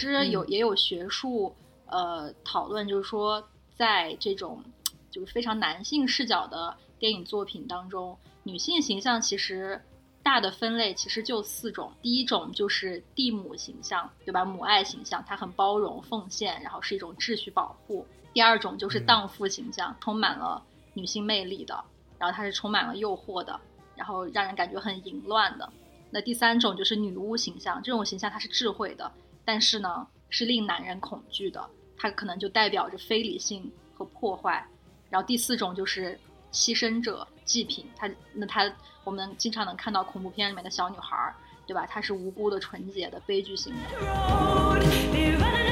[0.00, 1.54] 实有也有学术
[1.86, 3.46] 呃讨论，就是说
[3.76, 4.62] 在这种
[5.10, 9.80] 就是非常男性视角的电影作品当中，女性形象其实
[10.22, 11.92] 大的分类其实就四种。
[12.02, 14.44] 第一种就是地母形象，对吧？
[14.44, 18.06] 母爱形象，她很包容、奉献，然后是一种秩序保护。
[18.32, 20.62] 第二种就是荡妇形象，充满了
[20.94, 21.82] 女性魅力的，
[22.18, 23.58] 然后她是充满了诱惑的，
[23.96, 25.68] 然后让人感觉很淫乱的。
[26.10, 29.10] 那第三种就是女巫形象，这种形象她是智慧的。
[29.52, 34.64] 但是呢，是令男人恐惧的，它可能就代表着非理性和破坏。
[35.10, 36.16] 然后第四种就是
[36.52, 41.34] 牺牲者、祭品，他那他我们经常能看到恐怖片里面的小女孩，
[41.66, 41.84] 对吧？
[41.84, 45.69] 她是无辜的、纯洁的、悲剧性的。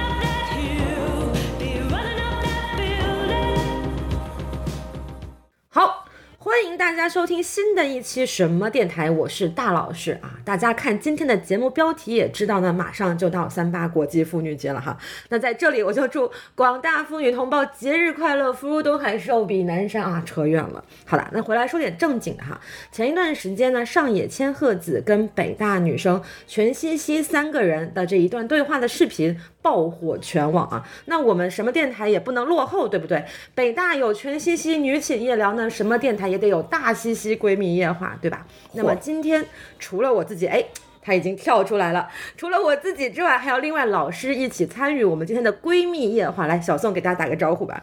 [6.48, 10.40] 欢迎大家收听新的一期什么电台，我是大老师啊！
[10.46, 14.96] 大家看今天的节目标题也知道呢，马上就到三八国际妇女节了哈。
[15.28, 20.22] 那在这里我就祝广大妇女同胞节日快乐，福如东海，寿比南山啊！
[20.24, 22.58] 扯远了，好了，那回来说点正经的哈。
[22.90, 29.38] 前一段时间呢，上野千鹤子跟北大女生全西西三个人的这一段对话的视频。
[29.60, 30.88] 爆火全网啊！
[31.06, 33.24] 那我们什么电台也不能落后，对不对？
[33.54, 38.46] 北大有全西西女寝夜聊，呢什么电台也得有大西西闺蜜夜话，对吧？
[38.74, 39.44] 那么今天
[39.78, 40.64] 除了我自己，哎，
[41.02, 42.08] 她已经跳出来了。
[42.36, 46.46] 除了我自己之外，还有另外老师一起参与我们今天的闺蜜夜话。
[46.46, 47.82] 来，小宋给大家打个招呼吧。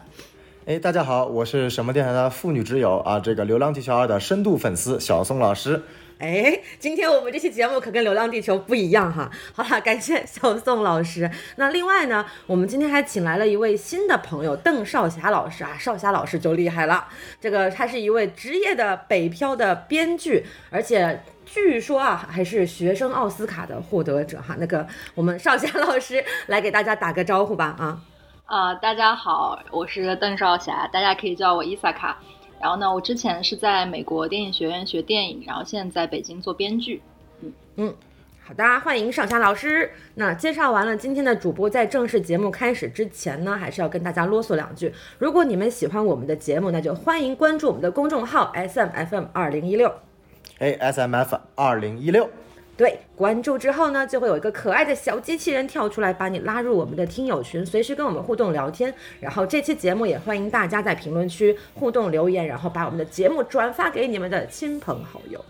[0.64, 3.20] 哎，大家好，我是什么电台的妇女之友啊？
[3.20, 5.82] 这个《流浪地球二》的深度粉丝小宋老师。
[6.18, 9.30] 哎，今天我们这期节目可跟《流浪地球》不一样哈。
[9.54, 11.30] 好了，感谢小宋老师。
[11.56, 15.76] 那另外呢，我们今天还请来了一位新的朋友，邓少霞老师啊。
[15.78, 17.06] 少霞老师就厉害了，
[17.38, 24.56] 这个他是一位职业的北漂的编剧，而且据说啊，还是学生奥斯卡的获得者哈。
[24.58, 28.00] 那个我们少霞老师来给大家打个招呼吧啊。
[28.46, 32.16] 啊，大家好，我是邓少霞，大家可以叫我伊萨卡。
[32.60, 37.02] 然后呢，我之前是在美国电影学院学电影，然后现在在北京做编剧。
[37.42, 37.94] 嗯嗯，
[38.44, 39.90] 好的，欢迎少霞老师。
[40.14, 44.92] 那介绍完了今天的主播，在正式节目开始之前呢，还是要跟大家啰嗦两句。
[45.18, 49.92] 如果你们喜欢我们的节目，那就欢迎关注我们的公众号 S M F M 二零一六。
[50.58, 52.30] 哎，S M F 二零一六。
[52.76, 58.92] 对，关注之后呢，就会有一个可爱的小机器人跳出来，把你拉入我们的听友群，随时跟我们互动聊天。
[59.18, 65.42] 然后这期节目也欢迎大家在评论区互动留言，然后把我们的节目转发给你们的亲朋好友。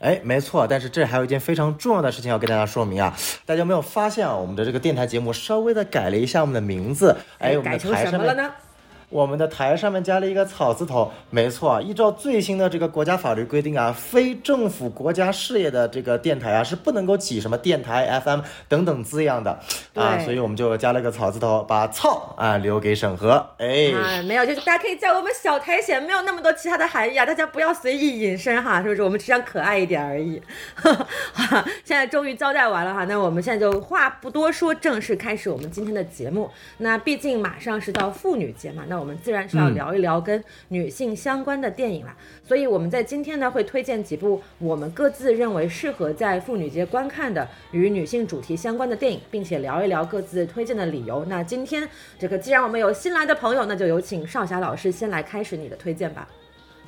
[0.00, 3.14] 哎，没错，但是这还有一件非常重要的事情要跟大家说明啊！
[3.46, 4.34] 大家有没有发现啊？
[4.34, 8.50] 我们的这个电台节目稍微的改了一下我们的名字，哎，改成什么了呢？
[9.10, 19.58] 我们的台上面加了一个草字头，没错，依照最新的这个国家法律规定啊，非政府国家事业的这个电台啊是不能够起什么电台 FM 等等字样的
[19.94, 23.44] 啊，所以我们就加了个草字头，把操啊留给审核。
[23.58, 29.02] 哎，没有，就是大家可以叫我们小苔藓，没有那么多其他的含义啊，大家不要随意引申哈，是不是？
[29.02, 30.40] 我们只想可爱一点而已。
[31.84, 36.48] 现在终于交代完了哈，那我们现在就话不多说，正式开始我们今天的节目。
[36.78, 38.99] 那毕竟马上是到妇女节嘛，那。
[39.00, 42.14] 我们自然是要聊一聊跟女性相关的电影啦，
[42.46, 51.24] 所以我们在今天呢会推荐几部我们各自认为适合在妇女节观看的与女性主题相关的电影，并且聊一聊各自推荐的理由。
[51.24, 51.88] 那今天
[52.18, 56.28] 这个既然我们有新来的朋友，那就有请少霞老师先来开始你的推荐吧。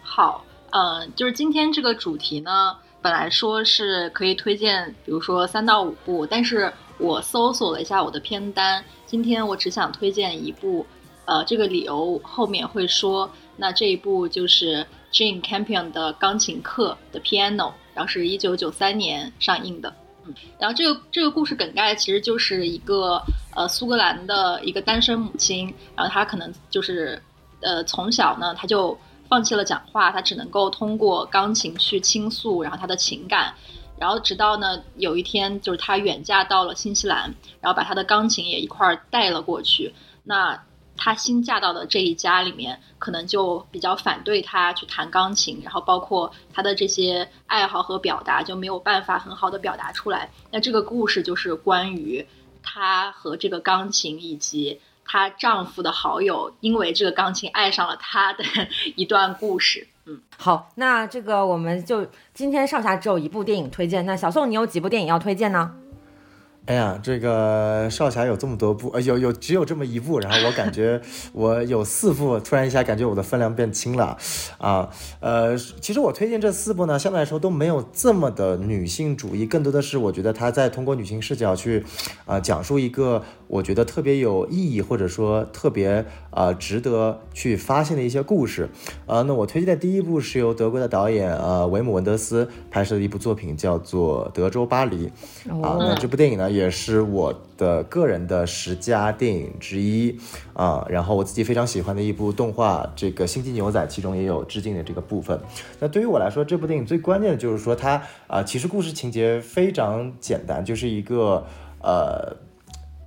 [0.03, 10.85] 好，嗯，就是今天这个主题呢，本来说是可以推荐，比如说三到五部，但是我搜索了一下我的片单，今天我只想推荐一部。
[11.33, 13.31] 呃，这个理由后面会说。
[13.57, 19.95] 那这一部就是 Jane Campion 的钢琴课的 Piano，然后是一九九三年上映的。
[20.27, 23.23] 嗯，然后这个这个故事梗概其实就是一个
[23.57, 27.23] 呃苏格兰的一个单身母亲，然后她可能就是
[27.63, 33.55] 呃从小呢，她就放弃了讲话，她只能够通过钢琴去倾诉，然后她的情感。
[33.99, 39.95] 然后直到呢有一天，就是她远嫁到了新西兰，然后把她的钢琴也一块儿带了过去。
[40.25, 40.63] 那
[40.97, 50.31] 她新嫁到的这一家里面，可能就比较反对她去弹钢琴，然后包括她的这些爱好和表达就没有办法很好的表达出来。
[50.51, 52.27] 那这个故事就是关于
[52.63, 58.45] 她和这个钢琴以及她丈夫的好友，因为这个钢琴爱上了她的
[58.95, 59.89] 一段故事。
[60.05, 64.05] 嗯，好，那这个我们就今天上下只有一部电影推荐。
[64.05, 65.77] 那小宋，你有几部电影要推荐呢？
[66.67, 71.01] 哎呀，这个少侠有这么多部，呃，有有只有这么一部，然后我感觉
[71.35, 74.17] 我有四部，突然一下感觉我的分量变轻了，
[74.59, 74.89] 啊，
[75.19, 81.85] 呃，其实我推荐这四部呢，相对来说都没有这么的女性主义，更多的是我觉得他在通过女性视角去，
[82.27, 88.71] 啊，讲述一个我觉得特别有意义或者说特别呃值得去发现的一些故事，
[89.05, 95.11] 呃，那我推荐的第一部是由德国的导演呃维姆文德斯拍摄的一部作品，叫做《德州巴黎》，
[95.63, 96.51] 啊，那这部电影呢。
[96.53, 100.19] 也是我的个人的十佳电影之一
[100.53, 105.41] 啊，然后我自己非常喜欢的一部动画，这个《星际牛仔》其中也有致敬的这个部分。
[105.81, 111.47] 那对于我来说，这部电影最关键的就是说它啊，其实故事情节非常简单，就是一个
[111.81, 112.37] 呃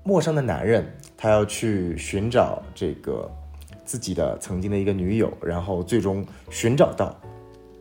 [0.05, 0.85] 陌生的男人，
[1.17, 3.29] 他要去寻找这个
[3.83, 7.13] 自己的曾经的一个女友，然后最终寻找到。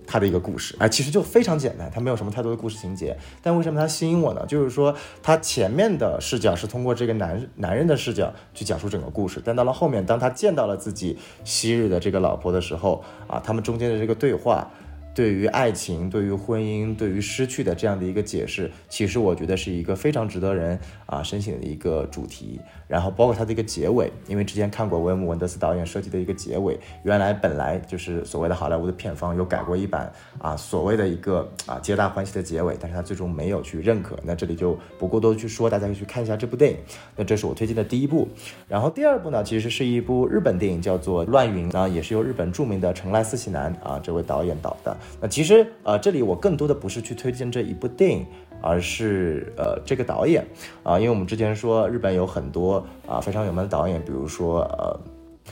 [0.07, 3.17] 他的一个故事，哎，其实就非常简单，他没有什么太多的故事情节。
[3.43, 4.45] 但为什么他吸引我呢？
[4.47, 14.71] 就是说，他前面的视角是通过这个男男人的视角去讲述整个故事，但到了后面，当他见到了自己昔日的这个老婆的时候，啊，他们中间的这个对话。
[15.15, 22.61] 对于爱情、对于婚姻、对于失去的这样的一个解释，其实我觉得是一个非常值得人啊深省的一个主题。
[22.87, 34.19] 然后包括它的一个结尾，因为之前看过维姆文德斯导演设计的一个结尾，原来本来就是所谓的好莱坞的片方有改过一版啊，所谓的一个啊皆大欢喜的结尾，但是他最终没有去认可。
[34.23, 36.77] 那这里就不过多去说，大家可以去看一下这部电影。
[37.17, 38.29] 那这是我推荐的第一部。
[38.69, 44.97] 然后第二部呢，其实是一部日本电影，叫做《乱云》啊，也是由日本著名的成濑四喜男啊这位导演导的。
[45.21, 48.27] 那其实呃，这里我更多的不是去推荐这一部电影，
[48.67, 50.43] 而是呃这个导演
[50.83, 54.99] 啊，因为我们之前说日本有很多啊非常有名的导演，比如说呃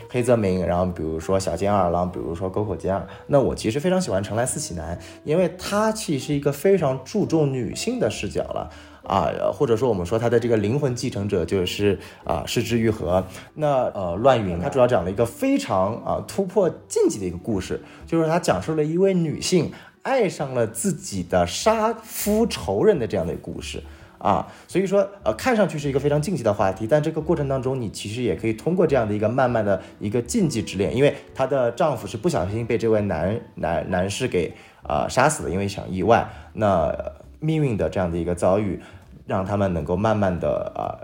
[0.08, 3.06] 黑泽明，然后比如说小津二郎，比如说沟口健二。
[3.26, 8.70] 那我其实非常喜欢成濑四喜男，因为他其实是一个非常注重女性的视角了。
[9.04, 13.24] 啊，或者说我们说他的这个灵魂继承者就是啊，是之愈合。
[13.54, 19.72] 那呃，乱云他主要讲了一个非常啊突破禁忌的一个故事，就是他讲述了一位女性
[20.02, 23.82] 爱上了自己的杀夫仇人的这样的一个故事
[24.18, 24.46] 啊。
[24.66, 34.52] 所以说呃，看上去是一个非常禁忌的话题，但这个过程当中，你其实也可以通过这样的一个慢慢的一个禁忌之恋，因为她的丈夫是不小心被这位男男男士给
[34.82, 36.28] 啊杀死的，因为一场意外。
[36.52, 36.94] 那
[37.40, 38.80] 命运的这样的一个遭遇，
[39.26, 40.98] 让他们能够慢慢的啊，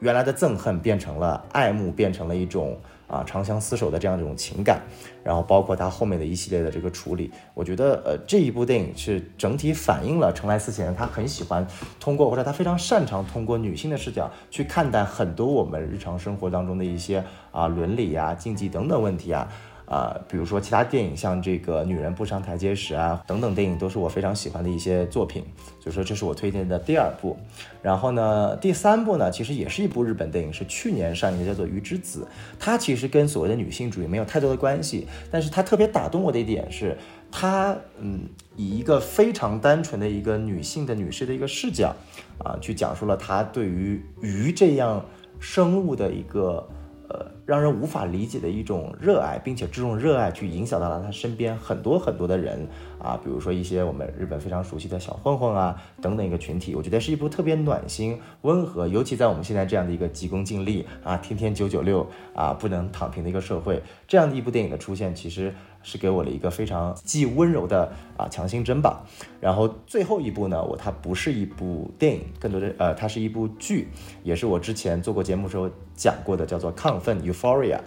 [0.00, 2.78] 原来的憎恨变成了爱慕，变成了一种
[3.12, 4.80] 啊长相厮守的这样一种情感。
[5.22, 11.64] 然后包括他后面的一系列的这个处理，我觉得呃这一部电影是整体反映了成来思贤他很喜欢
[12.00, 17.22] 通过或者他非常擅长通过女性的视角去看待很多我们日常生活当中的一些
[17.52, 19.46] 啊伦理啊、禁忌等等问题啊。
[19.86, 25.44] 啊，比如说其他电影，像这个《女人不上台阶时》啊，等等电影，都是我非常喜欢的一些作品。
[25.80, 27.36] 所以说，这是我推荐的第二部。
[27.82, 32.20] 然后呢，第三部呢，其实也是一部日本电影，是去年上映的，叫做《鱼之子》。
[32.58, 36.96] 它其实跟所谓的女性主义没有太多的关系，但是它特别打动我的一点是，
[37.30, 38.20] 它嗯，
[38.56, 41.94] 以一个非常单纯的一个女性的女士的一个视角
[42.38, 45.04] 啊，去讲述了她对于鱼这样
[45.38, 46.66] 生物的一个。
[47.08, 52.66] 呃，让人无法理解的一种热爱，并且这种热爱去影响到了他身边很多很多的人
[53.00, 65.52] 啊，比如说一些我们日本非常熟悉的小混混啊等等一个群体，我觉得是一部特别暖心、温和，尤其在我们现在这样的一个急功近利啊，天天九九六啊，不能躺平的一个社会，这样的一部电影的出现，其实。
[65.84, 69.04] 是给我了一个非常既温柔的啊强心针吧。
[69.40, 73.88] 然后最后一部呢，我它不是一部电影，更多的呃，它是一部剧，
[74.22, 77.78] 也是我之前做过节目时候讲过的，叫做《亢奋》（Euphoria）。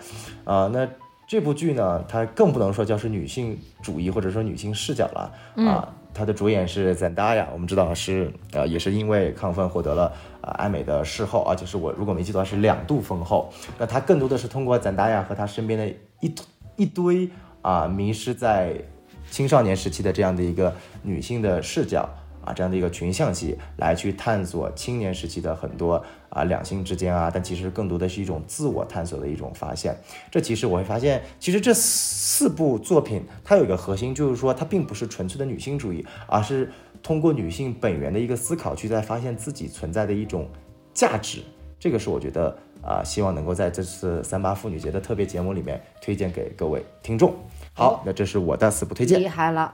[0.43, 0.87] 啊，那
[1.27, 5.31] 这部剧呢，它更不能说叫是女性主义或者说女性视角了
[5.65, 5.93] 啊。
[6.13, 13.51] 它的主演是 Zendaya，我们知道是呃，也是因为《亢奋》获得了啊艾美的视后，而且是我如果没记错是两度封后。
[13.77, 15.87] 那它更多的是通过 Zendaya 和她身边的
[16.21, 16.33] 一
[16.77, 17.29] 一堆。
[17.61, 18.79] 啊，迷失在
[19.31, 20.71] 青少年时期的这样的一个
[21.01, 22.07] 女性的视角
[22.45, 29.95] 啊，这样的一个群像戏，来去探索青年时期的很多啊两性之间啊，但其实更多的是一种自我探索的一种发现。
[30.29, 36.69] 这其实我会发现，其实这四部作品它有一个核心，就是说它并不是纯粹的女性主义，而是
[37.01, 40.49] 通过女性本源的一个思考，去在发现自己存在的一种
[40.93, 41.39] 价值。
[41.79, 47.33] 这个是我觉得啊，希望能够在这次三八妇女节的特别节目里面推荐给各位听众。
[47.73, 49.19] 好，那这是我的四部推荐。
[49.21, 49.73] 厉害了，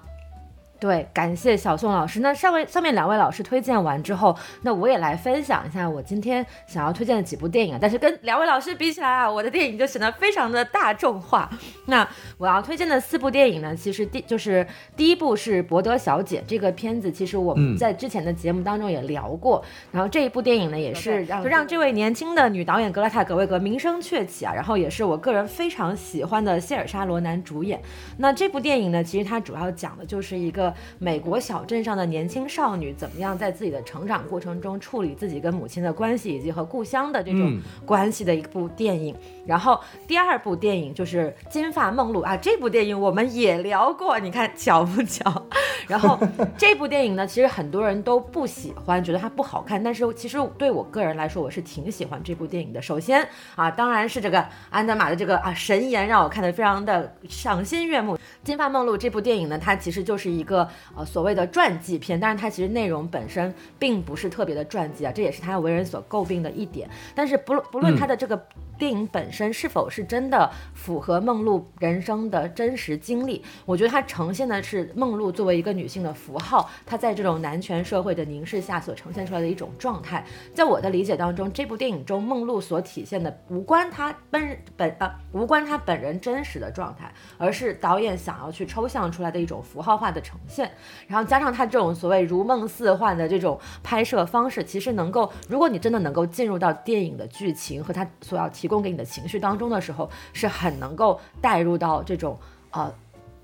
[0.82, 2.22] 对，感谢小宋老师。
[2.22, 7.78] 那上位上面两位老师推荐完之后，那我也来分享一下我今天想要推荐的几部电影啊。
[7.80, 11.48] 但是跟两位老师比起来啊，我的电影就显得非常的大众化。
[11.86, 12.06] 那
[12.40, 14.66] 我要推荐的四部电影呢，其实第就是
[14.98, 19.64] 第一部是《博德小姐》这个片子，其实我们在之前的节目当中也聊过。
[19.92, 24.52] 然后这一部电影呢，也是让就让这位年轻的女导演格拉塔·格维格名声鹊起啊。
[24.52, 27.80] 然后也是我个人非常喜欢的谢尔莎·罗南主演。
[28.18, 30.71] 那这部电影呢，其实它主要讲的就是一个。
[31.00, 39.16] 美国小镇上的年轻少女怎么样在自己的成长过程中处理自己跟母亲的关系，以及和故乡的这种关系的一部电影。
[39.46, 45.46] 然后第二部电影就是《金发梦露》啊，这部电影我们也聊过，你看巧不巧？
[45.88, 46.20] 然后
[46.58, 49.82] 这部电影呢，其实很多人都不喜欢，觉得它不好看。
[49.84, 52.82] 但是其实对我个人来说，我是挺喜欢这部电影的。
[52.82, 58.16] 首先啊，当然是这个安德玛的这个啊神颜让我看得非常的赏心悦目。
[58.44, 60.61] 《金发梦露》这部电影呢，它其实就是一个
[60.96, 66.90] 呃所谓的传记片，但是它其实内容本身并不是特别的传记啊，这也是他为人所诟病的一点。
[67.14, 68.42] 但是不论不论他的这个。
[68.82, 73.44] 电影本身是否是真的符合梦露人生的真实经历？
[73.64, 80.26] 我觉得它呈现的是梦露作为一个女性的符号，她在这种男权社会的凝视下所呈现出来的一种状态。
[80.56, 90.72] 在我的理解当中，这部电影中梦露所体现的无关她本本啊，无关她本人真实的状态，而是导演想要去抽象出来的一种符号化的呈现。
[91.06, 98.71] 然后加上他这种所谓如梦似幻的这种拍摄方式，其实能够，如果你真的能够进入到电影的剧情和他所要提。
[98.72, 102.40] 供给你的情绪当中的时候，是很能够带入到这种
[102.72, 102.92] 呃，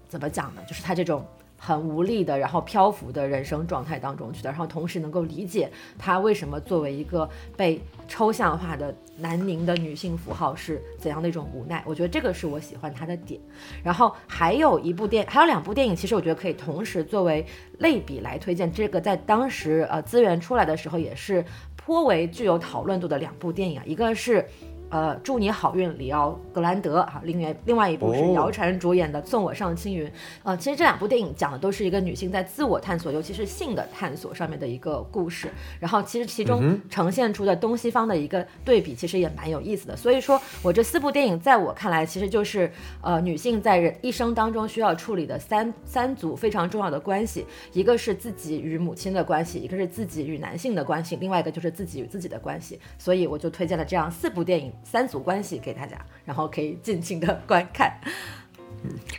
[0.08, 0.62] 怎么讲呢？
[0.68, 1.24] 就是他这种
[1.60, 11.84] 很无力的，然后漂浮的人生状态当中去的，然后同时能够理解他为什么作为一个被抽象化的南宁的女性符号是怎样的一种无奈。
[11.86, 13.42] 我觉得这个是我喜欢他的点。
[13.84, 17.44] 然后还有一部电，还有两部电影，其实我觉得可以同时作为
[17.80, 18.72] 类比来推荐。
[18.72, 21.44] 这个在当时呃资源出来的时候，也是
[21.76, 24.48] 颇为具有讨论度的两部电影啊，一个是。
[24.90, 30.08] 呃，祝你好运，里奥格兰德啊，另外另外一部是姚晨主演的《送我上青云》。
[30.44, 35.50] 呃，其实这两部电影讲的都是一个女性在自我探索，尤其是性的探索上面的一个故事。
[35.80, 39.96] 然后其实其中呈现出的东西方的一个对比，其实也蛮有意思的。
[39.96, 52.80] 所以说我这四部电影在我看来，其实就是呃女性在人一生当中需要处理的三三组非常重要的关系，一个是自己与母亲的关系，一个是自己与男性的关系，另外一个就是自己与自己的关系。
[52.98, 54.72] 所以我就推荐了这样四部电影。
[54.84, 58.00] 三组关系给大家，然后可以尽情的观看。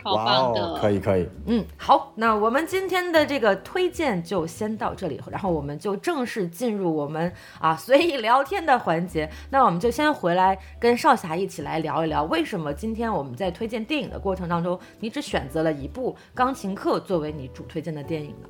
[0.05, 1.27] 哇哦，可以可以。
[1.45, 9.29] 嗯，好，那我们今天的这个推荐就先到这里，然后我们就正式进入我们啊随意聊天的环节。
[9.49, 18.49] 那我们就先回来跟少侠一起来聊一聊，为什么今天我们在推荐电影的过程当中，你只选择了一部《钢琴课》作为你主推荐的电影呢？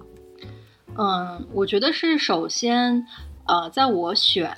[0.96, 3.08] 嗯，我觉得是首先，
[3.48, 4.56] 呃，在我选。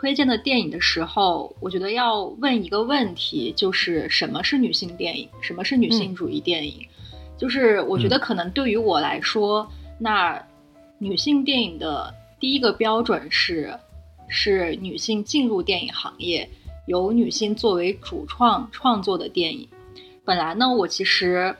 [0.00, 6.88] 推荐的电影的时候，我觉得要问一个问题，就是什么是女性电影，什么是女性主义电影？
[7.36, 10.42] 就是我觉得可能对于我来说，那
[10.96, 13.78] 女性电影的第一个标准是，
[14.26, 16.48] 是女性进入电影行业，
[16.86, 19.68] 由女性作为主创创作的电影。
[20.24, 21.54] 本来呢，我其实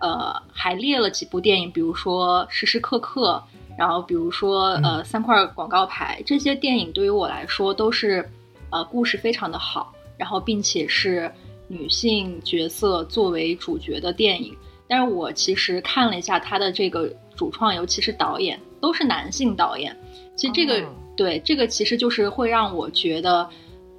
[0.00, 3.40] 呃还列了几部电影，比如说《时时刻刻》。
[3.76, 8.28] 然后，比如说，呃，三块广告牌，这些电影对于我来说都是，
[8.70, 11.30] 呃，故事非常的好，然后并且是
[11.66, 14.56] 女性角色作为主角的电影。
[14.86, 19.96] 但是我其实看了一下他的这个主创，尤其是导演，都是男性导演。
[20.36, 20.84] 其实这个
[21.16, 23.48] 对这个其实就是会让我觉得，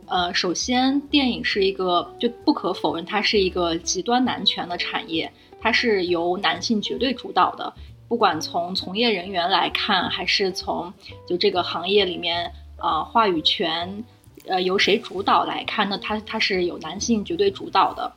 [0.06, 5.30] 呃，首先电影是一个就不可否认，它是一个极端男权的产业，
[5.60, 7.74] 它是由男性绝对主导的。
[8.08, 10.94] 不管从从业人员来看，还是从
[11.28, 14.04] 就这个行业里面啊话语权，
[14.48, 15.98] 呃由谁主导来看呢？
[15.98, 18.14] 它它是有男性绝对主导的，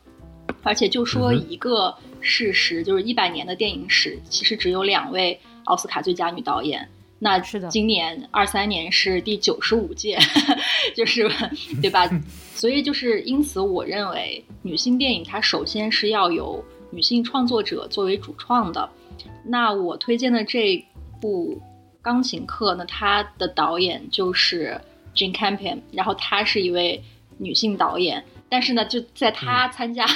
[0.62, 6.86] 而且就说一个事实，就是一百年的电影史，其实只有两位奥斯卡最佳女导演。
[7.20, 10.18] 那是的，今年二三年是第九十五届，
[10.94, 11.28] 就是
[11.82, 12.08] 对吧？
[12.54, 18.88] 所以就是因此，我认为女性电影它首先是要有女性创作者作为主创的。
[19.44, 20.84] 那我推荐的这
[21.20, 21.54] 部
[22.02, 24.80] 《钢琴课》呢，它的导演就是
[25.14, 27.02] Jane Campion，然后她是一位
[27.38, 30.06] 女性导演，但是呢，就在她参加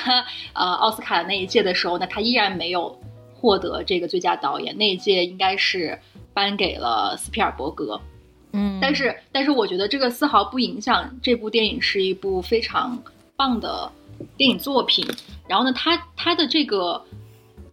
[0.52, 3.00] 呃奥斯卡那一届的时候呢，她依然没有
[3.34, 5.98] 获得这个最佳导演，那一届应该是
[6.32, 8.00] 颁给了斯皮尔伯格。
[8.52, 13.02] 嗯，但是但是我觉得这个丝毫不影响这部电影是一部非常
[13.34, 13.90] 棒的
[14.36, 15.06] 电影作品。
[15.48, 17.02] 然后呢，它它的这个。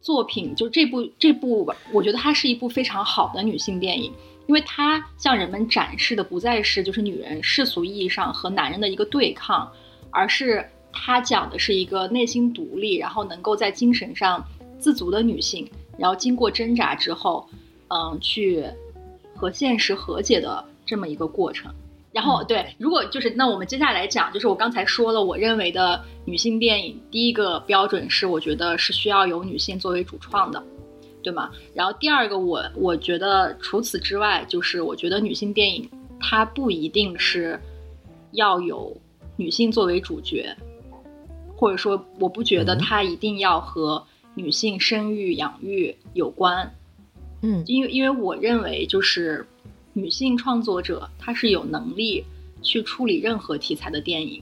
[0.01, 4.11] 作品，就这部这部，我觉得它是一部非常好的女性电影，
[4.47, 9.69] 因为它向人们展示的不再是就是女人世俗意义上和男人的一个对抗，
[10.09, 14.43] 而是它讲的是一个内心独立，然后能够在精神上
[14.79, 17.47] 自足的女性，然后经过挣扎之后，
[17.89, 18.63] 嗯，去
[19.35, 21.73] 和现实和解的这么一个过程。
[22.19, 30.61] 然后对，如果就是那我们接下来讲，就是我刚才说了，我认为的女性电影第一个标准是，我觉得是需要有女性作为主创的，
[31.23, 31.49] 对吗？
[31.73, 37.57] 然后第二个，我我觉得除此之外，就是我觉得女性电影它不一定是
[38.33, 38.93] 要有
[39.37, 40.53] 女性作为主角，
[41.55, 46.69] 或者说我不觉得它一定要和女性生育养育有关，
[47.41, 49.47] 嗯，因为因为我认为就是。
[49.99, 52.23] 女性创作者，她是有能力
[52.61, 54.41] 去处理任何题材的电影。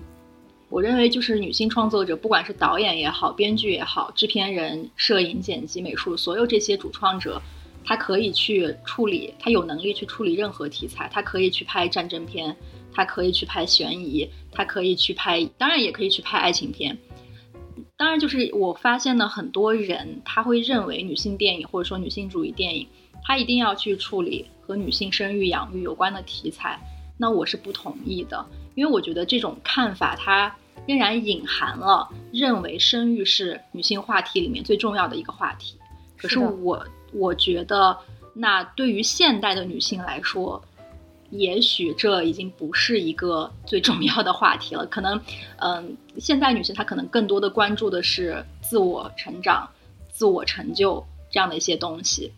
[0.70, 7.42] 我认为，就是女性创作者，不管是导演也好，编剧也好，制片人、摄影、剪辑、美术，所有这些主创者，
[7.86, 11.10] 她可以去处理，她有能力去处理任何题材。
[11.12, 12.56] 她可以去拍战争片，
[12.94, 16.98] 她可以去拍悬疑，她可以去拍，当然也可以去拍爱情片。
[17.96, 22.88] 当然，就是我发现呢，很多人他会认为女性电影或者说女性主义电影，
[23.24, 24.48] 她一定要去处理。
[24.68, 26.78] 和女性生育养育有关的题材，
[27.18, 28.46] 那我是不同意的，
[28.76, 30.54] 因为我觉得这种看法它
[30.86, 35.78] 仍然隐含了认为生育是女性话题里面最重要的一个话题。
[36.18, 37.98] 可是我我觉得，
[38.34, 40.62] 那对于现代的女性来说，
[41.30, 44.86] 也许这已经不是一个最重要的话题了。
[44.88, 45.18] 可能，
[45.60, 49.66] 嗯，现代女性她可能更多的关注的是自我成长、
[50.10, 52.34] 自我成就这样的一些东西。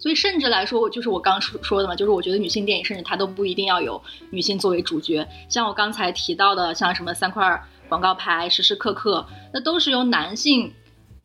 [0.00, 5.28] 所以，甚至来说，就是我刚说说的嘛，就是我觉得女性电影甚至它都不一定要有女性作为主角。
[5.48, 10.72] 像我刚才提到的，像什么三块广告牌、时时刻刻，那都是由男性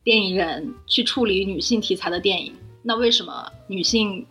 [0.04, 2.54] 电影人去处理女性题材的电影。
[2.82, 4.26] 那为什么女性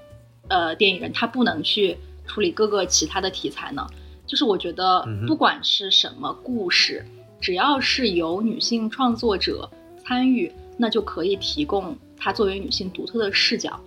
[0.47, 1.97] 呃电影人她不能去
[2.27, 3.85] 处理各个其他的题材呢？
[4.27, 7.05] 就是我觉得，不管是什么故事，
[7.41, 9.69] 只要是由女性创作者
[10.03, 13.79] 参与，那就可以提供她作为女性独特的视角。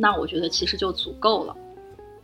[0.00, 1.56] 那我觉得其实就足够了。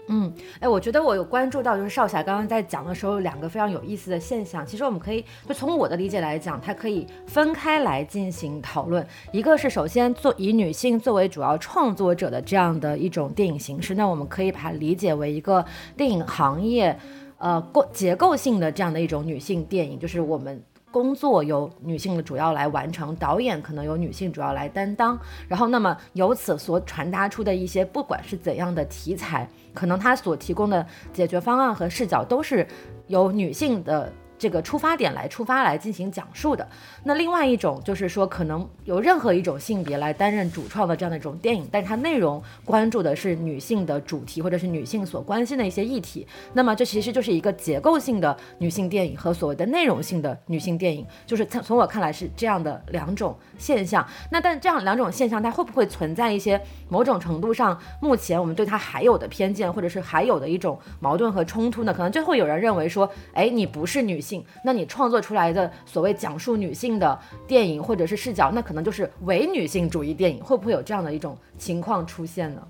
[0.09, 4.65] 嗯，哎，我觉得我有关注到，就是少侠刚刚在讲的时候，两个非常有意思的现象。
[4.65, 9.05] 其实我们可以就从我的理解来讲，它可以分开来进行讨论。
[9.33, 15.65] 一个是首先做以女性作为主要创作者的这样的一种电影形式，那我们可以把它理解为一个
[15.97, 16.97] 电影行业，
[17.39, 20.63] 呃，构结构性的这样的一种女性电影，就是我们。
[20.97, 32.67] 工作由女性的主要来完成，导演可能由女性主要来担当，然后那么由此所传达出的一些，不管是怎样的题材，可能他所提供的解决方案和视角都是
[33.09, 34.11] 由女性的。
[34.39, 36.67] 这个出发点来出发来进行讲述的，
[37.05, 54.07] 那另外一种就是说，可能由任何一种性别来担任主创的这样的一种电影，但是它内容关注的是女性的主题或者是女性所关心的一些议题，那么这其实就是一个结构性的女性电影和所谓的内容性的女性电影，就是从从我看来是这样的两种现象。
[54.31, 61.95] 那但这样两种现象，它会不会存在一些某种程度上，目前我们对它还有的偏见，或者是还有的一种矛盾和冲突呢？
[61.95, 64.21] 可能就会有人认为说，哎，你不是女。
[64.27, 67.17] 性，那你创作出来的所谓讲述女性的
[67.47, 72.63] 电影或者是视角，那可能就是伪女性主义电影，会不会有这样的一种情况出现呢？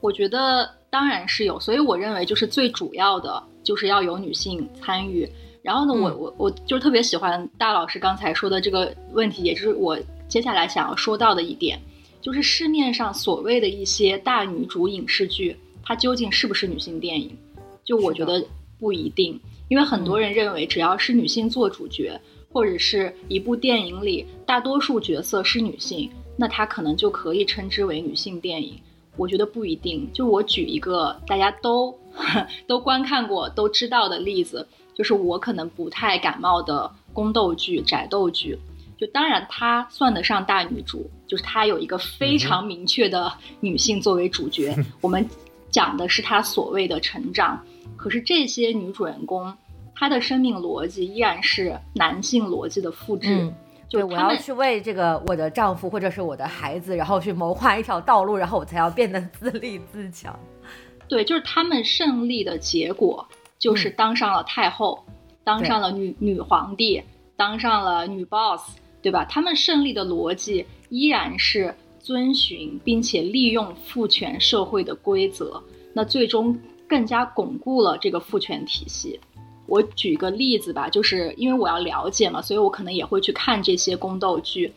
[0.00, 5.28] 我觉得当然是有，所以我认为就是最主要的就是要有女性参与。
[5.60, 11.80] 然后呢，我我我就特别喜欢大老师刚才说的这个问题，也就是我接下来想要说到的一点，
[12.20, 17.36] 就是市面上所谓的一些大女主影视剧，它究竟是不是女性电影？
[17.84, 18.44] 就我觉得
[18.78, 19.40] 不一定。
[19.68, 22.20] 因为很多人认为，只要是女性做主角，
[22.52, 28.78] 或者是一部电影里大多数角色是女性，那它可能就可以称之为女性电影。
[29.16, 30.08] 我觉得不一定。
[30.12, 31.92] 就我举一个大家都
[32.68, 38.56] 都观看过、都知道的例子，就是我可能不太感冒的宫斗剧、宅斗剧。
[38.96, 44.74] 就当然她算得上大女主，就是她有一个非常明确的女性作为主角。
[45.00, 45.28] 我们
[45.70, 47.62] 讲的是她所谓的成长。
[47.96, 49.52] 可是这些女主人公，
[49.94, 53.52] 她的生命逻辑依然是男性逻辑的复制。
[53.88, 60.36] 就我要去为这个我的丈夫或者是我的孩子，然后去谋划一条道路，然后我才要变得自立自强。
[61.08, 63.24] 对，就是他们胜利的结果，
[63.60, 65.04] 就是当上了太后，
[65.44, 67.00] 当上了女女皇帝，
[67.36, 69.24] 当上了女 boss，对吧？
[69.26, 75.62] 他们胜利的逻辑依然是遵循并且利用父权社会的规则。
[75.92, 76.58] 那最终。
[76.88, 79.18] 更加巩固了这个父权体系。
[79.66, 84.72] 我举个例子吧，就是因为我要了解嘛，所以我可能也会去看这些宫斗剧。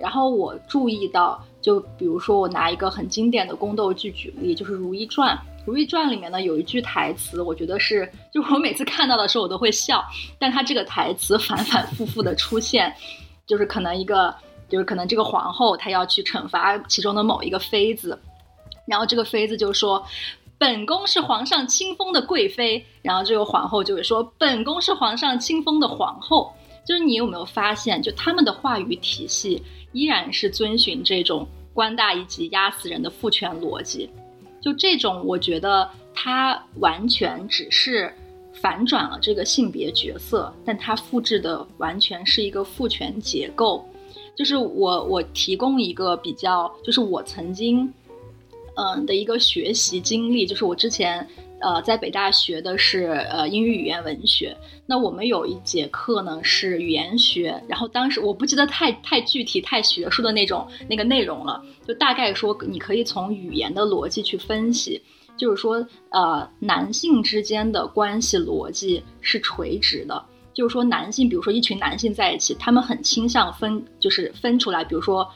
[0.00, 5.36] 然后我注意到，就比如说我拿一个很经典的宫斗剧举例，就是《如懿传》。
[5.64, 10.02] 《如懿传》里面呢有一句台词，我觉得是，就我每次看到的时候我都会笑，
[10.40, 12.92] 但它这个台词反反复复的出现，
[13.52, 14.34] 就是可能一个，
[14.70, 18.18] 就是可能这个皇后她要去惩罚其中的某一个妃子，
[18.86, 20.02] 然后这个妃子就说。
[20.58, 26.52] 本宫是皇上亲封的贵妃，然后这个皇后就会说：“本宫是皇上亲封的皇后。”
[26.86, 29.60] 就是你有没有发现，就他们的话语体系
[29.90, 34.08] 依然是遵循这种官大一级压死人的父权逻辑？
[34.60, 38.14] 就这种，我觉得它完全只是
[38.62, 43.84] 反转了这个性别角色，但它复制的完全是一个父权结构。
[44.34, 47.92] 就是我我提供一个比较，就是我曾经。
[48.74, 51.28] 嗯的一个学习经历，就是我之前
[51.60, 65.02] 呃在北大学的是呃英语语言文学，那我们有一节课呢是语言学，然后当时我不记得太太具体太学术的那种那个内容了，就大概说你可以从语言的逻辑去分析，
[65.42, 70.24] 就是说呃男性之间的关系逻辑是垂直的，
[70.54, 75.28] 就是说男性比如说一群男性在一起，他们很倾向分就是分出来，比如说。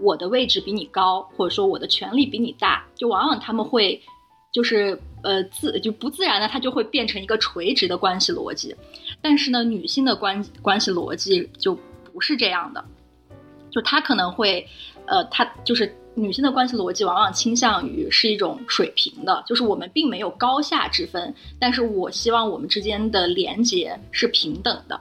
[0.00, 4.02] 我的位置比你高，或者说我的权力比你大，就往往他们会，
[4.50, 8.74] 就是呃自就不自然的，它就会变成一个垂直的关系逻辑。
[9.20, 11.78] 但是呢，女性的关关系逻辑就
[12.12, 12.84] 不是这样的，
[13.70, 14.66] 就她可能会，
[15.06, 25.00] 呃，她就是女性的关系逻辑往往倾向于是一种水平的，就是我们并没有高下之分，但是我希望我们之间的连接是平等的，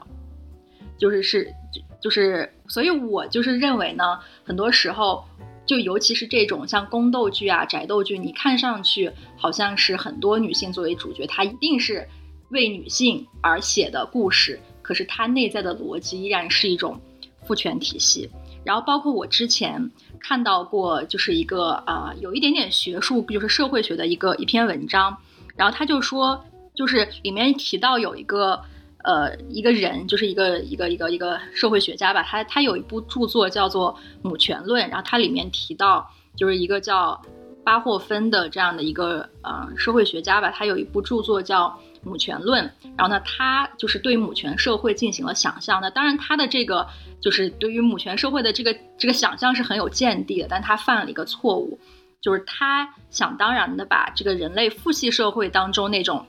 [0.98, 1.54] 就是是。
[2.02, 5.24] 就是，所以我就是认为呢，很多时候，
[5.68, 12.08] 就尤其是这种像宫斗剧啊、宅斗剧，你看上去好像是很多女性作为主角，它一定是
[12.50, 17.00] 为女性而写的故事，可是它内在的逻辑依然是一种
[17.44, 18.28] 父权体系。
[18.64, 19.92] 然后，包括我之前
[20.22, 25.18] 看到过，就是一个啊，有一点点学术，就是社会学的一个一篇文章，
[25.56, 28.62] 然后他就说，就是里面提到有一个。
[29.04, 37.20] 呃，一个人就是一个一个一个一个社会学家吧，他他有一部著作叫做《母权论》，然后它里面提到，就是一个叫
[37.64, 41.66] 巴霍芬的这样的一个呃社会学家吧，他有一部著作叫
[42.04, 42.66] 《母权论》，
[42.98, 45.82] 然后呢，他就是对母权社会进行了想象。
[45.82, 46.88] 那当然，他的这个
[47.22, 51.80] 就是对于母权社会的这个这个想象是很有见地的，但他犯了一个错误，
[52.22, 56.26] 就是他想当然的把这个人类父系社会当中那种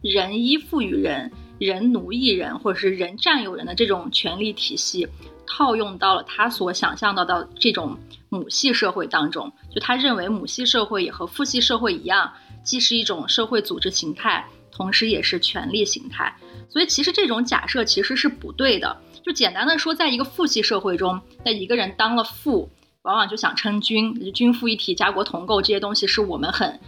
[0.00, 1.32] 人依附于人。
[1.58, 5.08] 人奴役人，或者是人占有人的这种权力体系，
[5.46, 7.96] 套用到了他所想象到的这种
[8.28, 9.50] 母系社会当中。
[9.74, 12.30] 就他认为母系社会也和父系社会一样，
[12.62, 16.36] 既是一种社会组织形态，同时也是权力形态。
[16.68, 18.94] 所以其实这种假设其实是不对的。
[19.24, 22.70] 就简单的说，在一个父系社会中，那一个人当了父，
[23.02, 26.78] 往往就想称君，君父一体，家国同构这些东西是我们很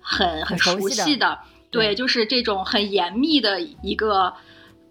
[0.00, 1.38] 很很熟悉的。
[1.70, 4.32] 对，就是这种很严密的一个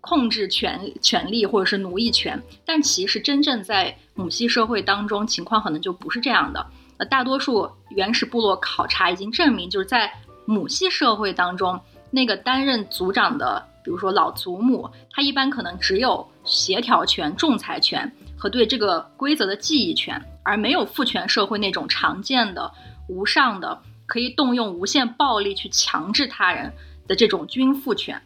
[0.02, 6.66] 控制权权力或者是奴役权，但其实真正在母系社会当中，情况可能就不是这样的。
[6.98, 10.14] 呃，大多数原始部落考察已经证明，就是在
[10.46, 11.80] 母系社会当中，
[12.14, 22.72] 那个担任组长的，比如说老祖母，他一般可能只有协调权、仲裁权和对这个规则的记忆权，而没有父权社会那种常见的
[23.10, 23.80] 无上的。
[24.06, 26.72] 可以动用无限暴力去强制他人
[27.08, 28.22] 的这种君父权，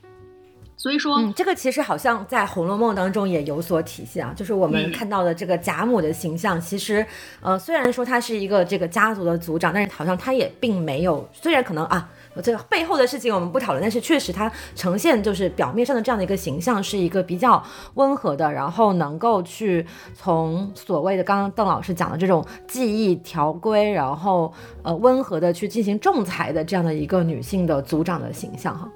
[0.76, 4.34] 所以说，嗯，这个其实好像在《红楼梦》当中也有所体现啊。
[4.36, 7.06] 就是我们看到的这个贾母的形象，其实，
[7.42, 12.10] 呃，虽然说她是一个这个家族的族长，但是好像她也并没有，虽然可能啊。
[12.42, 17.62] 这个背后的事情我们不讨论，但是确实它呈现就是表面上的这样的一个形象，是一个比较
[17.96, 28.90] 温和的，然后能够去从所谓的刚刚邓老师讲的这种记忆条规，然后呃温和的去进行仲裁的这样的一个女性的组长的形象哈。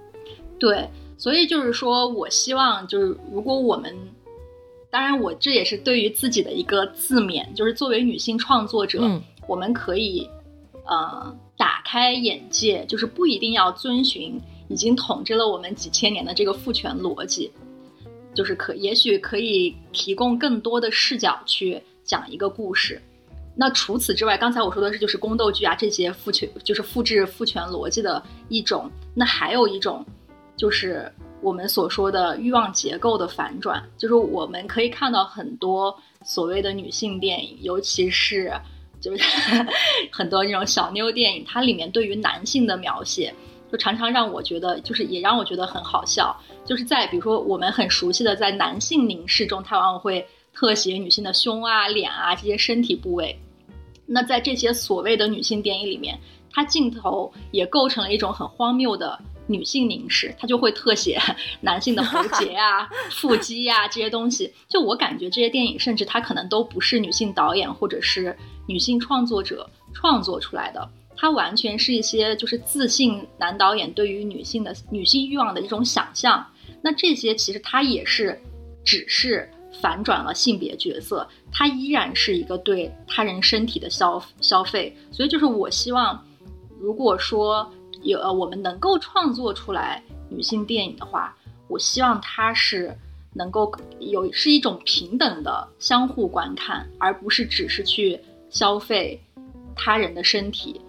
[0.60, 3.96] 对，所以就是说我希望就是如果我们，
[4.90, 9.02] 当然我这也是对于自己的一个自勉，就是作为女性创作者，
[9.48, 10.30] 我们可以
[10.86, 11.36] 呃。
[11.62, 17.52] 打开眼界，就是不一定要遵循已经统治了我们几千年的这个父权逻辑，
[18.34, 23.00] 就是可也许可以提供更多的视角去讲一个故事。
[23.56, 28.90] 那除此之外，刚才我说的是就是宫斗剧啊这些父权就是复制父权逻辑的一种。
[29.14, 30.04] 那还有一种
[30.58, 38.52] 就是我们所说的欲望结构的反转，就是我们可以看到很多所谓的女性电影，尤其是。
[39.02, 39.24] 就是
[40.12, 43.34] 很多那种小妞电影，它里面对于男性的描写，
[43.72, 46.34] 就常常让我觉得，就是也让我觉得很好笑。
[46.64, 53.38] 就是在比如说我们很熟悉的在男性凝视中，它往往会特写女性的胸啊、脸啊这些身体部位。
[54.06, 56.20] 那在这些所谓的女性电影里面，
[56.52, 61.18] 它镜头也构成了一种很荒谬的女性凝视，它就会特写
[61.62, 64.54] 男性的喉结啊、 腹肌啊这些东西。
[64.68, 68.38] 就我感觉这些电影，甚至它可能都不是女性导演或者是
[68.72, 76.46] 女性创作者创作出来的，它完全是一些就是自信男导演对于女性的女性欲望的一种想象。
[76.82, 78.40] 那这些其实它也是
[78.86, 79.50] 只是。
[79.82, 86.24] 反转了性别角色，它依然是一个对他人身体的消消费，所以就是我希望，
[86.78, 87.68] 如果说
[88.04, 91.36] 有呃我们能够创作出来女性电影的话，
[91.68, 92.96] 我希望它是
[93.34, 98.20] 能够有是一种平等的相互观看，而不是只是去
[98.52, 99.20] 消费
[99.76, 100.80] 他人的身体，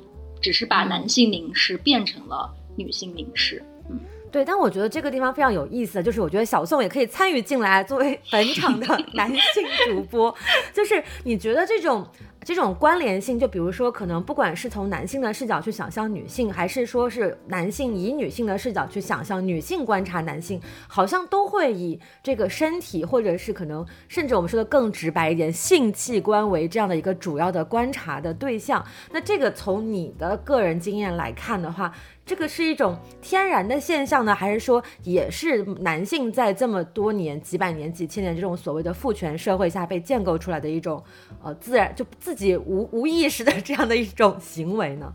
[0.43, 3.63] 只是把男性凝视变成了女性凝视。
[3.89, 3.99] 嗯
[4.31, 9.41] 对，但我觉得这个地方非常有意思，就是我觉得小宋也可以参与进来，作为本场的 男性
[9.89, 10.35] 主播，
[10.75, 12.07] 就是你觉得这种。
[12.45, 28.85] 这种关联性，就比如说，可能不管是从男性的视角去想象女性，还是说是男性以女性的视角去想象女性观察男性，好像都会以这个身体，或者是可能甚至我们说的更直白一点，性器官为这样的一个主要的观察的对象。
[29.13, 31.95] 那这个从你的个人经验来看的话，
[32.27, 41.03] 这个是一种天然的现象呢，还是说也是男性在这么多年、几百年、几千年这种所谓的父权社会下被建构出来的一种
[41.43, 45.13] 呃自然就自己无无意识的这样的一种行为呢？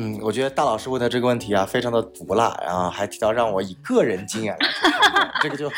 [0.00, 5.68] 嗯，我觉得大老师问的这个问题啊，非常的毒辣，然后还提到让我以个人经验来这个就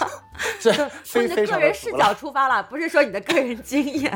[0.58, 0.72] 这
[1.04, 4.10] 非非常个人视角出发了，不是说你的个人经验。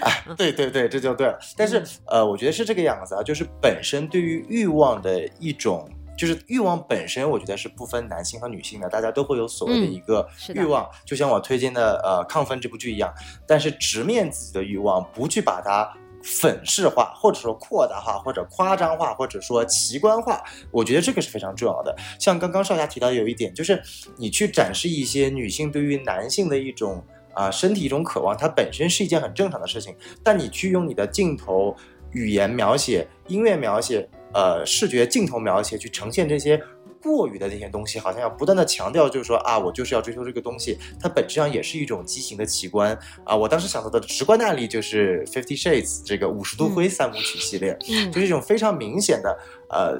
[0.00, 1.38] 哎，对对对，这就对了。
[1.56, 13.12] 但是呃，我觉得是这个样子啊，就是本身对于欲望的一种，就是欲望本身，我觉得是不分男性和女性的，大家都会有所谓的一个欲望，就像我推荐的呃《亢奋》这部剧一样。
[13.46, 15.92] 但是直面自己的欲望，不去把它。
[16.22, 21.94] 粉饰化，或者说扩大化，或者夸张化，或者说奇观化，我觉得这个是非常重要的。
[22.18, 23.80] 像刚刚少侠提到有一点，就是
[24.16, 27.00] 你去展示一些女性对于男性的一种
[27.32, 29.94] 啊身体一种渴望，它本身是一件很正常的事情。
[30.24, 31.76] 但你去用你的镜头、
[32.10, 36.62] 语言描写、音乐描写、呃视觉镜头描写去呈现这些。
[37.02, 43.36] 过于的这些东西，好像要不断的强调，就是说啊，我就是要追求这个东西，它本质上也是一种畸形的奇观啊。
[43.36, 47.78] 我当时想到的直观的案例就是《Fifty Shades》这个五十度灰三部曲系列，
[48.10, 49.38] 就是一种非常明显的，
[49.70, 49.96] 呃，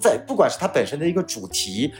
[0.00, 1.92] 在不管是它本身的一个主题，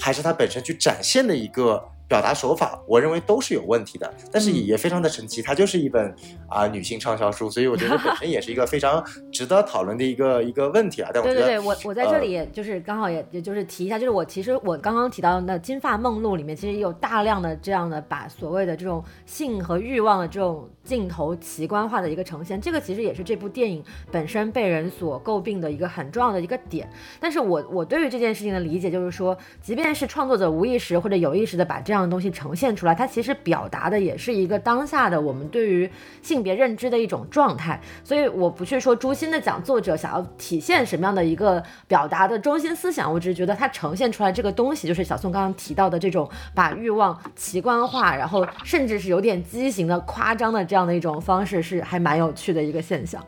[0.00, 1.84] 还是它本身去展现的一个。
[2.08, 6.14] 表达手法，我认为都是有问题的，但是也非常的神奇，它就是一本
[6.48, 11.10] 啊女性畅销书，所以我觉得本身也是一个非常值得讨论的一个一个问题啊。
[11.12, 26.88] 但我觉得，对对对，我我在这里就是刚好也也就是提一下，就是我其实我刚刚提到那《金发梦露》里面，其实有大量的这样的把所谓的这种性和欲望的这种镜头奇观化的一个呈现，这个其实也是这部电影本身被人所诟病的一个很重要的一个点。
[27.18, 37.80] 但是我我对于这件事情的理解就是说，即便是创作者无意识或者有意识的把这样这这样的东西呈现出来，它其实表达的也是一个当下的我们对于性别认知的一种状态。
[38.04, 53.24] 所以我不去说诛心的讲作者想要体现什么样的一个表达的中心思想，我只是觉得它呈现出来这个东西，就是小宋刚刚提到的这种把欲望奇观化，然后甚至是有点畸形的、夸张的这样的一种方式，是还蛮有趣的一个现象。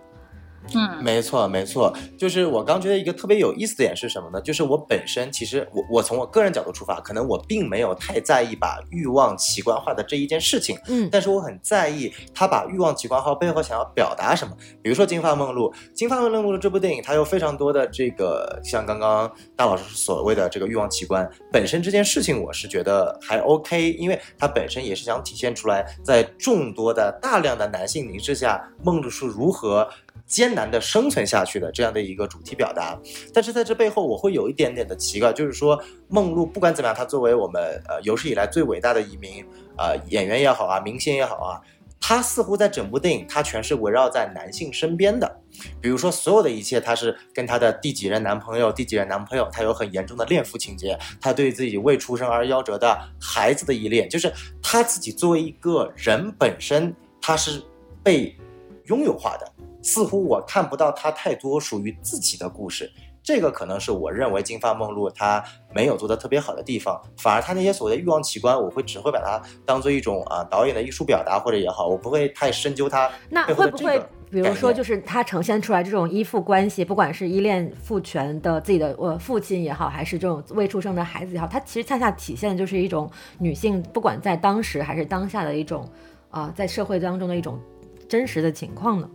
[0.74, 4.40] 嗯，没错没错，就是我刚觉得一个特别有意思的点是什么呢？
[4.40, 14.54] 就是我本身其实我我从我个人角度出发，可能我并没有太在意把欲望奇观化的这一件事情，嗯，但是我很在意他把欲望奇观化背后想要表达什么。
[14.82, 29.88] 比如说《金发梦露》，《金发梦露》这部电影，它有非常多的这个像刚刚大老师所谓的这个欲望奇观本身这件事情，我是觉得还 OK，因为它本身也是想体现出来，在众多的大量的男性凝视下，梦露是如何。
[30.28, 32.96] 艰难的生存下去的这样的一个主题表达，
[33.32, 39.44] 但是在这背后我会有一点点的奇怪，就是说梦露不管怎么样，她作为我们呃有史以来最伟大的一名
[39.78, 41.60] 呃演员也好啊，明星也好啊，
[41.98, 45.40] 她似乎在整部电影她全是围绕在男性身边的，
[45.80, 54.30] 比如说所有的一切，她是跟她的第几任男朋友，第几任男朋友，她有很严重的恋父情节，她对自己未出生而夭折的孩子的依恋，就是
[54.62, 57.62] 她自己作为一个人本身，她是
[58.02, 58.36] 被
[58.84, 59.50] 拥有化的。
[59.82, 62.90] 似乎我看不到他太多属于自己的故事，
[63.22, 65.42] 这个可能是我认为《金发梦露》他
[65.74, 67.00] 没有做的特别好的地方。
[67.18, 73.10] 反而他那些所谓的欲望奇观，我会只会把它当做一种啊导演的艺术表达或者也好，我不会太深究它。
[73.30, 85.88] 那会不会比如说就是他呈现出来这种依附关系，不管是依恋父权的自己的呃父亲也好，还是这种未出生的孩子也好，它其实恰恰体现的就是一种女性不管在当时还是当下的一种
[86.30, 87.58] 啊在社会当中的一种
[88.06, 89.08] 真实的情况呢？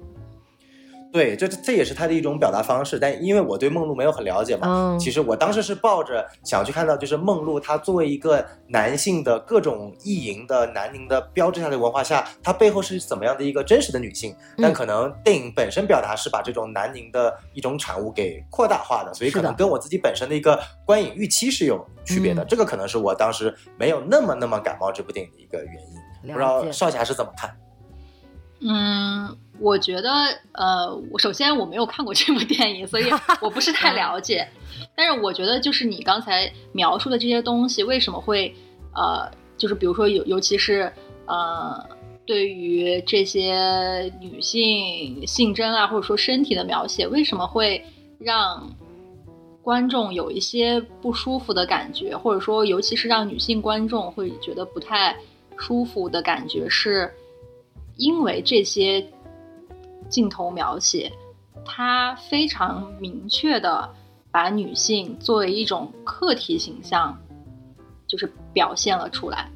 [1.14, 2.98] 对，这这也是他的一种表达方式。
[2.98, 14.36] 但因为我对梦露没有很了解嘛，嗯其实我当时是抱着想去看到，就是梦露她作为一个男性的各种意淫的南宁的标志下的文化下，她背后是怎么样的一个真实的女性。
[14.58, 22.44] 但嗯可能电影本身表达是把这种南宁的一种产物给扩大化的，所以可能跟我自己本身的一个观影预期是有区别的。
[22.44, 26.34] 嗯这个可能是我当时没有那么那么感冒这部电影的一个原因。
[26.34, 26.44] 不知。
[26.44, 27.56] 道少侠是怎么看？
[28.66, 30.10] 嗯，我觉得，
[30.52, 33.06] 呃，我首先我没有看过这部电影，所以
[33.42, 34.46] 我不是太了解。
[34.94, 38.54] 但是我觉得，就是你刚才描述的这些东西，为什么会，
[38.94, 40.92] 呃，就是比如说尤尤其是
[41.28, 41.82] 呃，
[42.26, 47.82] 对于这些女性性征啊，或者说身体的描写，为什么会
[48.20, 48.70] 让
[49.62, 55.16] 观众有一些不舒服的感觉，或者说，尤其是让女性观众会觉得不太
[55.56, 57.10] 舒服的感觉，是
[57.96, 59.06] 因为这些
[60.10, 61.12] 镜头描写，
[61.66, 63.94] 它非常明确的
[64.32, 67.18] 把女性作为一种客体形象，
[68.08, 69.50] 就是表现了出来，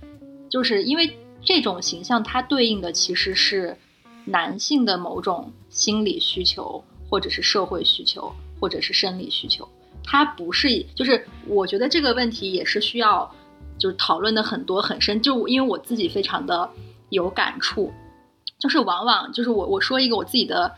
[0.49, 3.77] 就是因为这种形象它对应的其实是
[4.25, 9.67] 男性的某种心理需求，或者是社会需求，或者是生理需求。
[10.03, 13.29] 它不是，就是我觉得这个问题也是需要，
[13.77, 15.21] 就是讨论的很多很深。
[15.21, 16.69] 就因为我自己非常的
[17.09, 17.91] 有感触，
[18.59, 20.73] 就是往往就是我我说一个我自己的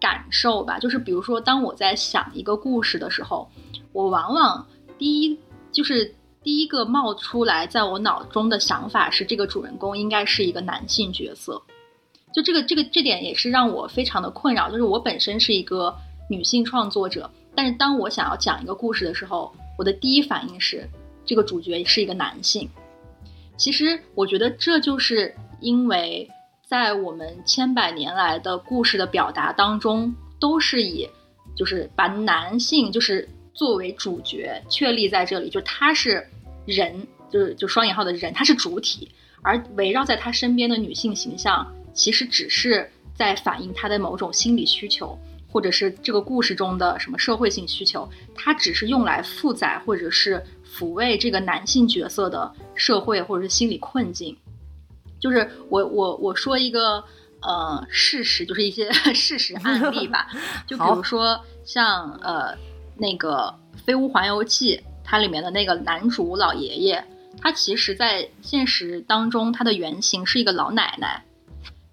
[0.00, 3.48] 感受吧，就是比如说当我在想一个故事的时候，
[3.92, 4.66] 我往往
[4.98, 5.38] 第一
[5.70, 11.62] 就是第一个冒出来在我脑中的想法是这个主人公应该是一个男性角色。
[12.34, 15.94] 就这个这个这点也是让我非常的困扰，就是我本身是一个
[16.30, 20.88] 女性创作者，但是当我想要讲一个故事的时候，我的第一反应是
[21.26, 22.66] 这个主角是一个男性。
[23.58, 26.26] 其实我觉得这就是因为
[26.72, 31.06] 在我们千百年来的故事的表达当中，都是以
[31.54, 36.26] 就是把男性就是作为主角确立在这里，就他是
[36.64, 39.10] 人，就是就双引号的人，他是主体，
[39.42, 45.14] 而围绕在他身边的女性形象，其实只是在反映他的某种心理需求，
[45.50, 54.34] 或者是这个故事中的什么社会性需求，它只是用来负载或者是抚慰这个男性角色的社会或者是心理困境。
[55.22, 57.02] 就是我我我说一个
[57.40, 60.26] 呃事实，就是一些 事实案例吧，
[60.66, 62.58] 就比如说像呃
[62.98, 63.54] 那个
[63.86, 67.04] 《飞屋环游记》，它里面的那个男主老爷爷，
[67.40, 71.22] 他其实在现实当中他的原型是一个老奶奶，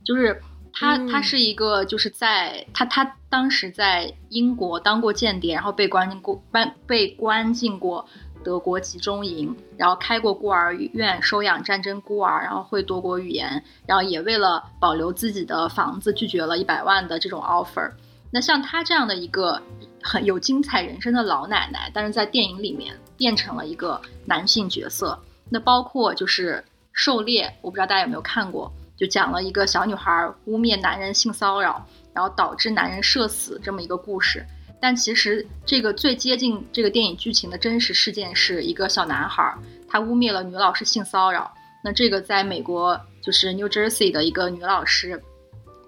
[0.04, 0.42] 就是
[0.74, 8.08] 他嗯他是一个就是在他他当时在英国当过间谍，然后被关进过关被关进过
[8.44, 17.92] 德国集中营，然后开过孤儿院收养战争孤儿，然后会多国语言，然后也为了保留自己的房子拒绝了一百万的这种 offer。
[18.32, 19.62] 那像她这样的一个
[20.02, 25.20] 很有精彩人生的老奶奶，但是在电影里面变成了一个男性角色。
[25.50, 34.46] 那包括就是《狩猎》，我不知道大家有没有看过，就讲了一个小女孩污蔑男人性骚扰，然后导致男人社死这么一个故事。
[34.82, 39.54] 但其实这个最接近这个电影剧情的真实事件是一个小男孩，
[39.88, 41.54] 他污蔑了女老师性骚扰。
[41.84, 45.22] 那这个在美国就是 New Jersey 的一个女老师，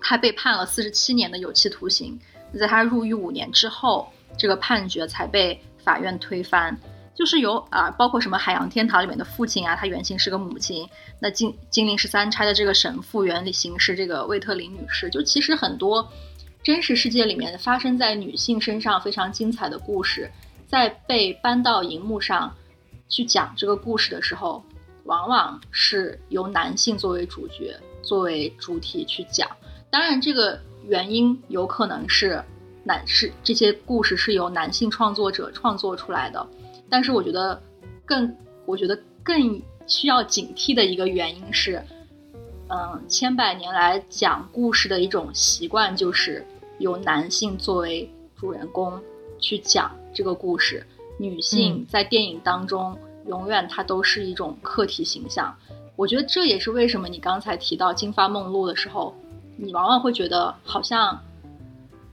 [0.01, 2.19] 她被判了四十七年的有期徒刑。
[2.51, 6.77] 那在她入狱五年之后，这个判决才被法院推翻。
[7.13, 10.87] 就是有啊、包括什么《海洋天堂》里面的父亲啊，他原型是个母亲。
[11.19, 15.09] 那金金陵十三钗的这个神父原型是这个魏特林女士。
[15.09, 16.09] 就其实很多
[16.63, 20.29] 真实世界里面发生在女性身上非常精彩的故事，
[20.67, 22.55] 在被搬到荧幕上
[23.09, 24.63] 去讲这个故事的时候，
[25.05, 29.49] 往往是由男性作为主角、作为主体去讲。
[29.89, 32.43] 当然，这个原因有可能是
[32.83, 36.47] 男是这些故事是由男性创作者创作出来的，
[36.89, 37.59] 但是我觉得
[38.05, 41.83] 更我觉得更需要警惕的一个原因是，
[42.69, 46.45] 嗯，千百年来讲故事的一种习惯就是
[46.81, 48.99] 由男性作为主人公
[49.39, 50.85] 去讲这个故事，
[51.17, 55.55] 女性嗯在电影当中永远她都是一种客体形象。
[55.95, 59.15] 我觉得这也是为什么你刚才提到《金发梦露》的时候，
[59.57, 61.21] 你往往会觉得好像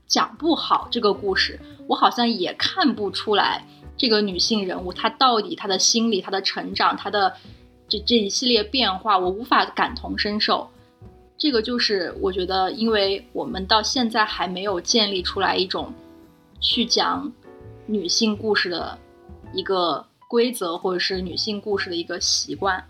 [0.05, 3.65] 讲不好这个故事，我好像也看不出来
[3.97, 7.35] 这个女性人物她到底她的心理、她的成长、她的
[7.87, 10.69] 这这一系列变化，我无法感同身受。
[11.39, 15.91] 这个就是我觉得，因为我们到现在还没有建立出来一种
[16.59, 17.31] 去讲
[17.85, 18.95] 女性故事的
[19.53, 22.83] 一个规则，或者是女性故事的一个习惯。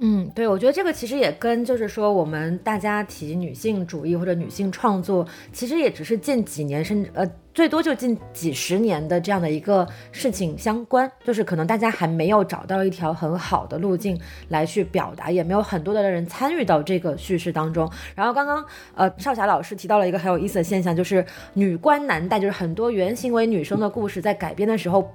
[0.00, 7.26] 嗯，对，我觉得这个其实也跟就是说我们大家提女性主义或者女性创作，其实也只是近几年甚至呃
[7.58, 14.16] 最多就近几十年的这样的一个事情相关，就是可能大家还没有找到一条很好的路径
[14.50, 17.90] 来去表达，也没有很多的人参与到这个叙事当中。
[18.14, 25.12] 然后刚刚呃少侠老师提到了一个很有意思的现象，就是女官男戴，就是很多原型为女生的故事在改编的时候。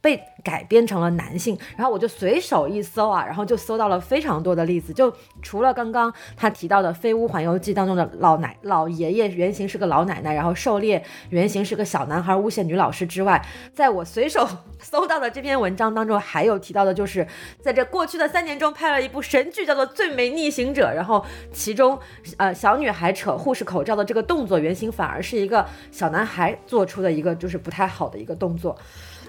[0.00, 4.92] 被改编成了男性，然后我就随手一搜啊，然后就搜到了非常多的例子。
[4.92, 5.12] 就
[5.42, 14.46] 除了刚刚他提到的《飞屋环游记》当中的老奶老爷爷原型是个老奶奶，然后狩猎原型是个小男孩诬陷女老师之外，在我随手
[14.78, 17.26] 搜到的这篇文章当中，还有提到的就是
[17.60, 21.98] 在这过去的三年中拍了一部神剧，叫做《最美逆行者》，然后其中
[22.36, 28.76] 呃小女孩扯护士口罩的这个动作原型反而是一个小男孩做出的一个就是不太好的一个动作。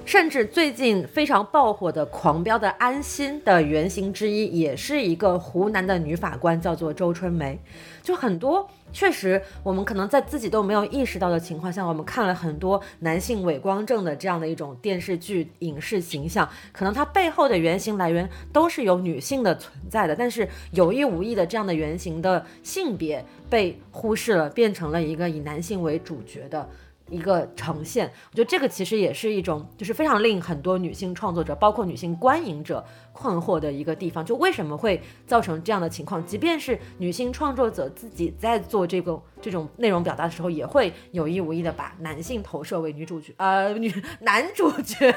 [0.07, 7.59] 甚至最近非常爆火的《狂飙》的安心的原型之一，也是一个湖南的女法官，叫做周春梅。
[8.01, 26.69] 就很多确实，我们可能在自己都没有意识到的情况下，我们看了很多男性伪光正的这样的一种电视剧、影视形象，可能它背后的原型来源都是有女性的存在的，但是有意无意的这样的原型的性别被忽视了，变成了一个以男性为主角的。
[27.09, 32.83] 一个呈现，我觉得这个其实也是一种，就是非常令很多女性创作者，包括女性观影者
[33.13, 34.25] 困惑的一个地方。
[34.25, 36.25] 就为什么会造成这样的情况？
[36.25, 45.13] 即便是女性创作者自己在做这个这种内容表达的时候，也会有意无意的把男性投射为女主角，呃，女男主角，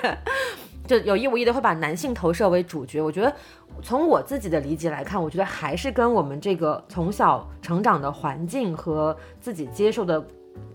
[0.87, 3.01] 就有意无意的会把男性投射为主角。
[3.01, 3.35] 我觉得
[3.83, 10.25] 从我自己的理解来看，我觉得还是跟我们这个从小成长的环境和自己接受的。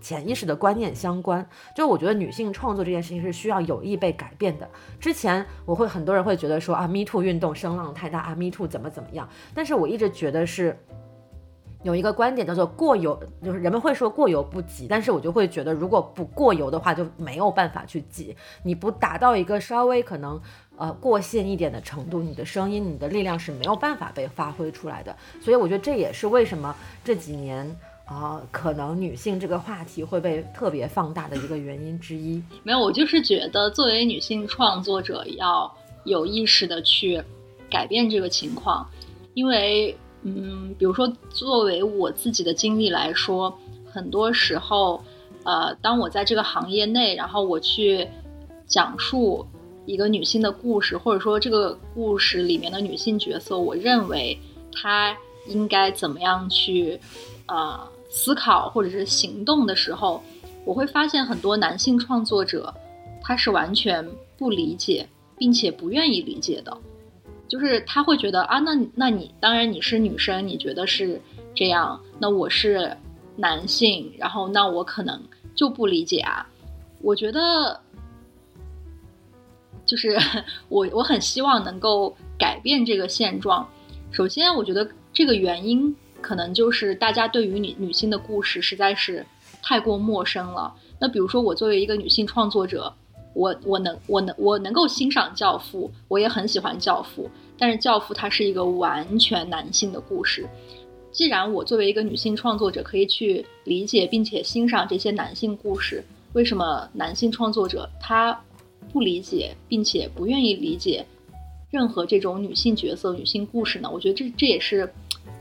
[0.00, 4.68] 潜意识的观念相关，就我觉得女性创作这件事情是需要有意被改变的。
[5.00, 9.28] 之前我会很多人会觉得说啊，Me Too 运动声浪太大啊，Me Too 怎么怎么样？
[9.54, 10.78] 但是我一直觉得是
[11.82, 18.36] 有一个观点叫做过犹，就是人们会说过犹不及，但是我就会觉得如果不过犹的话，就没有办法去及。
[18.62, 20.40] 你不达到一个稍微可能
[20.76, 25.16] 呃过线一点的程度，你的声音、你的力量是没有办法被发挥出来的。
[25.40, 26.74] 所以我觉得这也是为什么
[27.04, 27.76] 这几年。
[28.06, 32.40] 啊，可能女性这个话题会被特别放大的一个原因之一。
[32.62, 35.70] 没有，我就是觉得作为女性创作者要
[36.04, 37.20] 有意识的去
[37.68, 38.88] 改变这个情况，
[39.34, 43.52] 因为，嗯，比如说作为我自己的经历来说，
[43.90, 45.02] 很多时候，
[45.42, 48.06] 呃，当我在这个行业内，然后我去
[48.68, 49.44] 讲述
[49.84, 54.38] 一个女性的故事，或者说这个故事里面的女性角色，我认为
[54.72, 55.16] 她
[55.48, 57.00] 应该怎么样去，
[57.46, 57.90] 啊。
[58.16, 60.22] 思考或者是行动的时候，
[60.64, 62.72] 我会发现很多男性创作者，
[63.20, 64.02] 他是完全
[64.38, 65.06] 不理解，
[65.36, 66.74] 并且不愿意理解的。
[67.46, 71.20] 就是他会觉得啊，那那你当然你是女生，你觉得是
[71.54, 72.96] 这样，那我是
[73.36, 75.22] 男性，然后那我可能
[75.54, 76.48] 就不理解啊。
[77.02, 77.78] 我觉得，
[79.84, 80.16] 就是
[80.70, 83.68] 我我很希望能够改变这个现状。
[84.10, 85.94] 首先，我觉得这个原因。
[86.20, 89.24] 可能就是大家对于女女性的故事实在是
[89.62, 90.74] 太过陌生了。
[90.98, 92.92] 那比如说我作为一个女性创作者，
[93.34, 97.24] 我我能我能我能够欣赏《教父》，我也很喜欢《教父》，
[97.58, 100.48] 但是《教父》它是一个完全男性的故事。
[101.12, 106.02] 既然我作为一个女性创作者可以去理解并且欣赏这些男性故事，
[106.32, 108.38] 为什么男性创作者他
[108.92, 111.04] 不理解并且不愿意理解
[111.70, 113.90] 任何这种女性角色、女性故事呢？
[113.90, 114.90] 我觉得这这也是。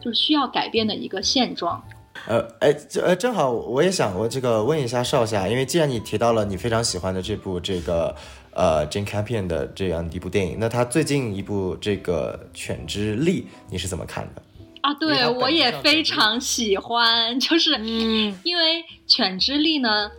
[0.05, 1.83] 就是需要改变的一个现状。
[2.27, 8.15] 呃，哎，这呃，正好我也想我这个问一下少夏，因为既然你提到了你非常喜欢的这部这个
[8.53, 13.41] 呃 Jane Campion 的这样一部电影，那他最近一部这个《犬之力》，
[13.71, 14.41] 你是怎么看的？
[14.81, 20.09] 啊，对我也非常喜欢，就是嗯，因为《犬之力》呢，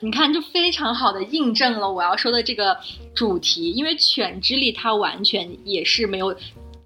[0.00, 2.76] 你看就非常好的印证了我要说的这个
[3.14, 6.34] 主题，因为《犬之力》它完全也是没有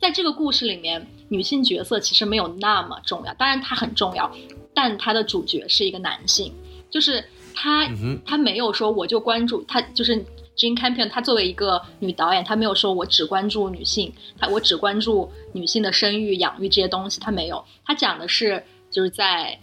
[0.00, 1.06] 在这个故事里面。
[1.29, 4.31] 女性角色其实没有那么重要，当然她很重要，
[4.74, 6.53] 但她的主角是一个男性，
[6.91, 7.24] 就是
[7.55, 7.89] 他，
[8.24, 10.16] 他没有说我就关注他，就是
[10.57, 19.59] Jane Campion，她作为一个女导演，她没有说我只关注女性，她我只关注女性的生育、养育这些东西，她没有，她讲的是就是在，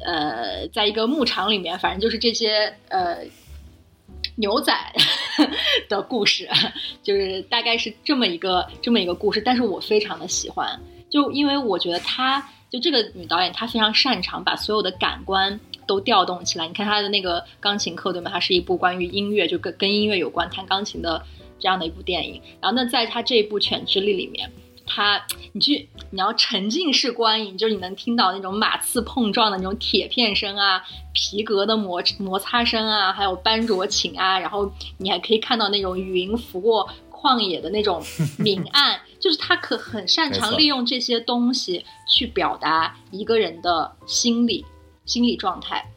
[0.00, 3.18] 呃，在一个牧场里面，反正就是这些呃。
[4.36, 4.72] 牛仔
[5.88, 6.48] 的故事，
[7.02, 10.78] 就是大概是这么一个这么一个故事，但是我非常的喜欢，
[11.08, 16.66] 就因为我觉得她就这个女导演，她非常擅长把所有的感官都调动起来。
[16.66, 18.30] 你看她的那个钢琴课，对吗？
[18.32, 21.24] 它是一部关于音乐，就跟跟音乐有关，弹钢琴的
[21.60, 22.42] 这样的一部电影。
[22.60, 24.50] 然后那在她这一部《犬之力》里面，
[24.86, 38.02] 它你去你要沉浸式观影，就是你能听到那种马刺碰撞的那种铁片声啊，皮革的摩摩擦声啊，还有班卓琴啊，然后你还可以看到那种云拂过旷野的那种
[38.38, 44.64] 明暗， 就是他可很擅长利用这些东西去表达一个人的心理
[45.06, 45.90] 心理状态。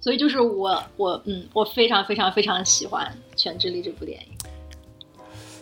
[0.00, 3.04] 所以就是我我嗯，我非常非常非常喜欢
[3.36, 4.37] 《全智丽》这部电影。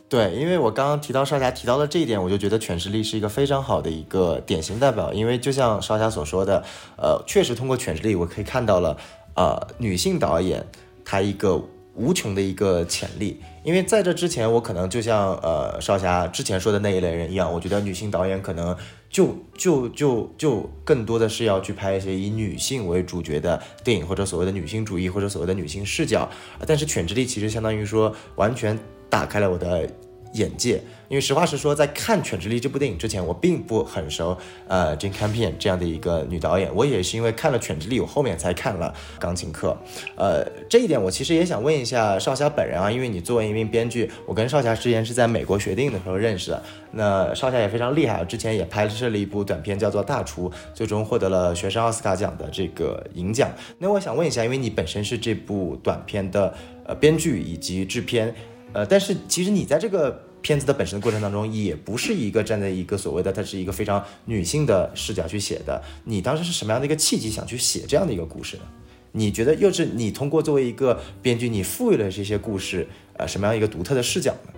[0.09, 5.13] 对，因为我刚刚提到少侠提到了这一点，我就觉得犬之力是一个非常好的一个典型代表。
[5.13, 6.63] 因为就像少侠所说的，
[6.97, 8.97] 呃，确实通过犬之力，我可以看到了，
[9.35, 10.65] 呃，女性导演
[11.05, 11.61] 她一个
[11.95, 13.41] 无穷的一个潜力。
[13.65, 18.77] 因为在这之前，我可能就像呃少侠之前说的那一类人一样，我觉得女性导演可能
[19.11, 26.29] 就就就就更多的是要去拍一些以女性为主角的电影，或者所谓的女性主义，或者所谓的女性视角。
[26.65, 28.79] 但是犬之力其实相当于说完全
[29.09, 29.89] 打开了我的
[30.33, 30.83] 眼界。
[31.09, 34.37] 因为实话实说，在看《犬之力》这部电影之前，我并不很熟
[34.67, 36.69] 呃 Jane Campion 这样的一个女导演。
[36.75, 39.79] 我也是因为看了《犬之力》，我后面才看了《钢琴课》。
[40.17, 46.61] 呃，这一点我其实也想问一下少侠本人啊，因为你作为一名编剧，我跟少侠之前是在美国学电影的时候认识的。
[46.91, 53.49] 那少侠也非常厉害，之前也拍摄了一部短片叫做《大厨》，最终获得了学生奥斯卡奖的这个银奖。
[53.79, 56.53] 那我想问一下，因为你本身是这部短片的
[56.85, 58.35] 呃编剧以及制片，
[58.77, 60.11] 呃，但是其实你在这个
[60.43, 65.83] 片子的本身的过程当中，也不是一个站在一个所谓的它是一个非常女性的视角去写的。
[66.05, 68.65] 你当时是什么样的一个契机想去写这样的一个故事呢？
[69.13, 74.53] 你觉得又是你通过作为一个编剧，你赋予了这些故事呃什么样一个独特的视角呢？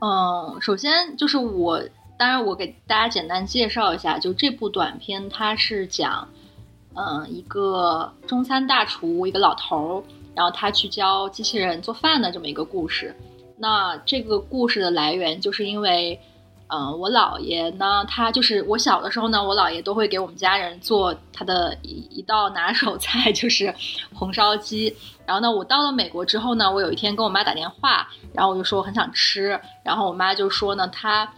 [0.00, 1.82] 嗯，首先就是我，
[2.16, 6.28] 当然我给大家简单介绍一下，就这部短片，它是讲，
[6.94, 10.02] 嗯，一个中餐大厨，一个老头儿，
[10.34, 13.14] 然后他去教机器人做饭的这么一个故事。
[13.56, 16.20] 那这个故事的来源，就是因为，
[16.66, 23.72] 嗯，我姥爷呢，他就是我小的时候呢，我姥爷都会给我们家人做他的一一道拿手菜，就是
[24.12, 24.94] 红烧鸡。
[25.24, 31.32] 然后呢，我到了美国之后呢，我有一天跟我妈打电话，然后我就说我很想吃，然后我妈就说呢，她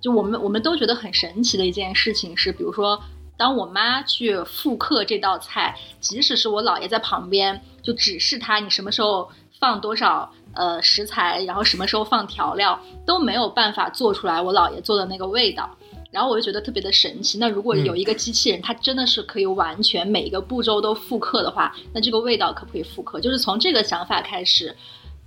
[0.00, 3.00] 就我们我们都觉得很神奇的一件事情是，比如说
[3.42, 9.28] 当我妈去复刻这道菜，即使是我姥爷在旁边就指示他你什么时候
[9.58, 15.68] 放多少呃食材，然后什么时候放调料，都没有办法做出来我姥爷做的那个味道。
[16.12, 17.36] 然后我就觉得特别的神奇。
[17.38, 23.20] 那如果有一个机器人，它真的是可以完全每一个步骤都复刻的话，那这个味道可不可以复刻？
[23.20, 24.76] 就是从这个想法开始，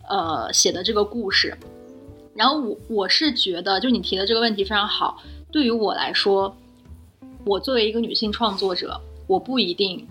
[0.07, 1.57] 呃，写的这个故事。
[2.33, 5.21] 然后我我是觉得，就你提的这个问题非常好。
[5.51, 6.55] 对于我来说，
[7.45, 10.05] 我作为一个女性创作者，我不一定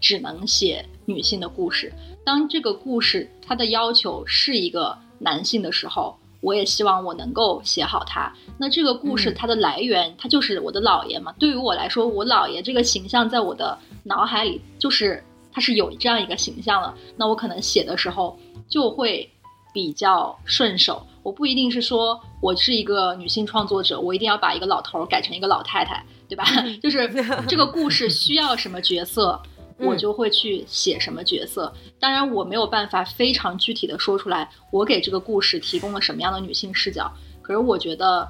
[0.00, 1.92] 只能写女性的故事。
[2.24, 8.32] 当这个故事它的要求是一个男性的时候，我也希望我能够写好它。
[8.56, 11.34] 那这个故事嗯它的来源，它就是我的姥爷嘛。
[11.36, 15.20] 对于我来说，我姥爷这个形象在我的脑海里就是
[15.50, 16.94] 它是有这样一个形象了。
[17.16, 19.28] 那我可能写的时候就会
[19.74, 21.04] 比较顺手。
[21.24, 26.44] 我不一定是说我是一个女性创作者，我一定要把一个老头儿改成一个老太太，对吧？
[26.82, 27.08] 就是
[27.48, 29.40] 这个故事需要什么角色，
[29.78, 31.72] 我就会去写什么角色。
[31.98, 37.10] 当然，我没有办法非常具体的说出来，我给这个故事提供了什么样的女性视角。
[37.40, 38.28] 可是我觉得，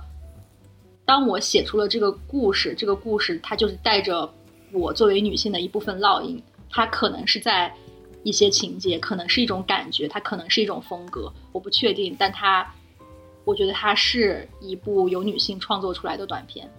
[1.05, 4.33] 当我写出了这个故事，这个故事它就是带着
[4.73, 6.41] 我作为女性的一部分烙印，
[6.71, 7.75] 它可能是在
[8.23, 12.73] 一些情节，可能是一种感觉，它可能是一种风格，我不确定，但它，
[13.45, 16.71] 我觉得它是一部由女性创作出来的短片。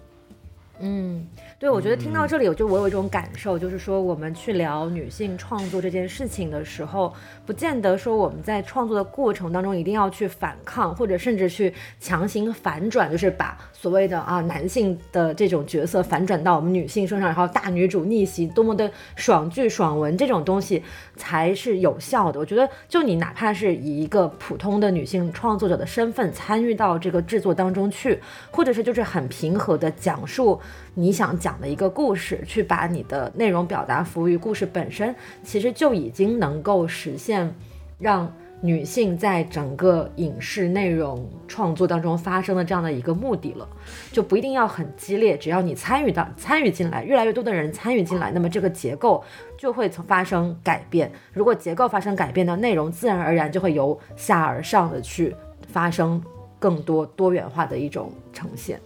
[0.80, 1.28] 嗯，
[1.60, 7.12] 对，我觉得听到这里，我就我有一种感受，就是说我们去聊女性创作这件事情的时候，
[7.44, 20.82] 不见得说我们在创作的过程当中一定要去反抗，或者甚至去强行反转，就是把所谓的啊男性的这种角色反转到我们女性身上，然后大女主逆袭，多么的爽剧爽文这种东西
[21.14, 22.40] 才是有效的。
[22.40, 28.18] 我觉得，就你哪怕是以一个普通的女性创作者的身份参与到这个制作当中去，
[28.50, 30.58] 或者是就是很平和的讲述。
[30.94, 37.52] 你想讲讲的一个故事，去把你的内容表达服务于故事本身，其实就已经能够实现
[37.98, 43.68] 让女性在整个影视内容创作当中发生的这样的一个目的了。
[44.12, 49.24] 就不一定要很激烈，只要你参与到参与进来，越来越多的人参与进来，那么这个结构
[49.58, 51.10] 就会从发生改变。
[51.32, 55.34] 如果结构发生改变呢，内容自然而然就会由下而上的去
[55.66, 56.22] 发生
[56.60, 58.80] 更多多元化的一种呈现。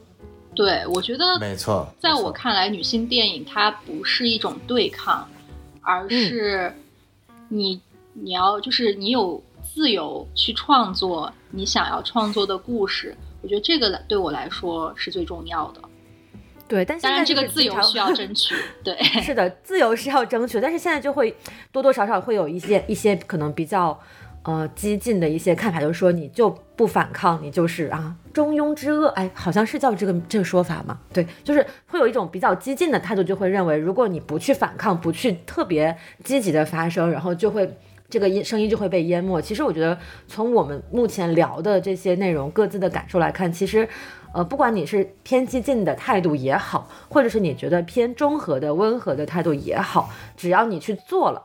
[0.54, 5.28] 对，我觉得没错，在我看来，女性电影它不是一种对抗，
[5.80, 6.72] 而是
[7.48, 7.80] 你
[8.12, 13.16] 你要就是你有自由去创作你想要创作的故事。
[13.42, 15.80] 我觉得这个对我来说是最重要的。
[16.66, 18.54] 对，但现在当然这个自由需要争取。
[18.82, 21.36] 对，是的，自由是要争取，但是现在就会
[21.70, 24.00] 多多少少会有一些一些可能比较
[24.44, 30.98] 呃激进的一些看法，就是说你就不反抗，你就是啊中庸之恶，哎，好像是叫这个这个说法嘛？
[31.12, 37.76] 对，就是会有一种比较激进的态度，就会认为如果你不去反抗，不去特别积极的发声，然后就会。
[38.10, 39.40] 这个音声音就会被淹没。
[39.40, 43.88] 其实我觉得，从我们目前聊的这些内容各自的感受来看，其实，
[44.32, 51.42] 呃，不管你是偏激进的态度也好，或者是你觉得偏中和的温和的态度也好，只要你去做了，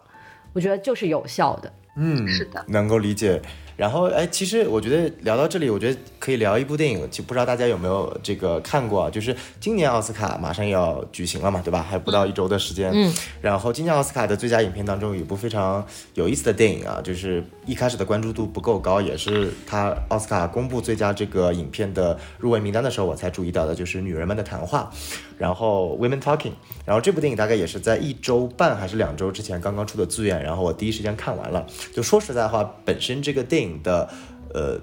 [0.54, 1.72] 我觉得就是有效的。
[2.00, 3.42] 嗯，是的能够理解。
[3.80, 9.10] 然后，哎，其实我觉得聊到这里，我觉得可以聊一部电影，就不知道大家有没有这个看过啊？
[9.10, 11.82] 就是今年奥斯卡马上要举行了嘛，对吧？
[11.82, 12.92] 还不到一周的时间。
[12.94, 13.14] 嗯。
[13.42, 24.92] 然后今年奥斯卡的最佳影片当中有一部非常有意思的电影啊，就是一开始的关注度不够高，也是他奥斯卡公布最佳这个影片的入围名单的时候我才注意到的，就是《女人们的谈话》，
[25.38, 26.52] 然后 Women Talking。
[26.86, 31.66] 然后这部电影大概也是在一周半还是两周之前刚刚出的资源，然后我第一时间看完了。
[31.94, 34.10] 就说实在话，本身这个电影的
[34.54, 34.80] 呃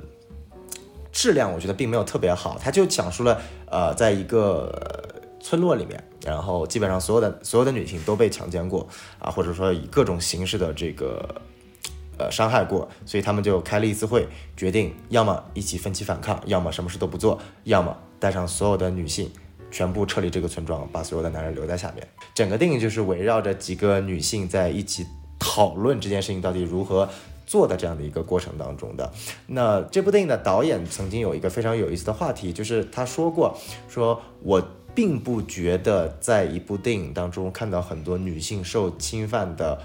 [1.11, 2.59] 质量，我觉得并没有特别好。
[2.62, 4.70] 它就讲述了呃，在一个
[5.41, 8.87] 村落里面，然后基本上所有的所有的女性都被强奸过
[9.18, 11.26] 啊，或者说以各种形式的这个
[12.18, 19.30] 呃伤害过，所以他们就开了一次会，决定要么一起奋起反抗，要么什么事都不做，要么带上所有的女性。
[19.68, 22.07] 全部撤离这个村庄，把所有的男人留在下面。
[22.32, 25.05] 整个电影就是围绕着几个女性在一起
[25.41, 27.07] 讨论这件事情到底如何
[27.47, 29.11] 做的这样的一个过程当中的。
[29.47, 33.57] 那这部电影的导演曾经有一个非常有意思的话题，就是他说过，
[33.88, 34.62] 说我
[34.94, 39.80] 并不觉得在一部电影当中看到很多女性受侵犯的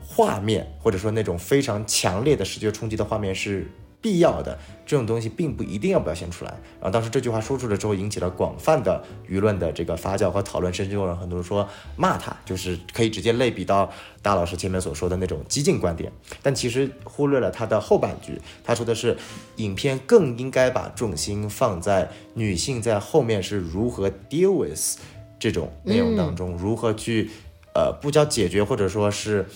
[0.00, 3.70] 画面，或者说那种非常强烈的视觉冲击的画面是。
[4.02, 6.50] 必要的这种东西并不一定要表现出来。
[6.80, 13.90] 然后当时这句话说出来之后，引起了广泛的舆论的这个发酵和讨论，甚至有人很多人说骂他，就是可以直接类比到
[14.20, 16.12] 大老师前面所说的那种激进观点。
[16.42, 19.16] 但其实忽略了他的后半句，他说的是，
[19.56, 24.98] 影片更应该把重心放在女性在后面是如何 deal with
[25.38, 27.30] 这种内容当中，如何去
[27.72, 29.46] 呃不叫解决，或者说是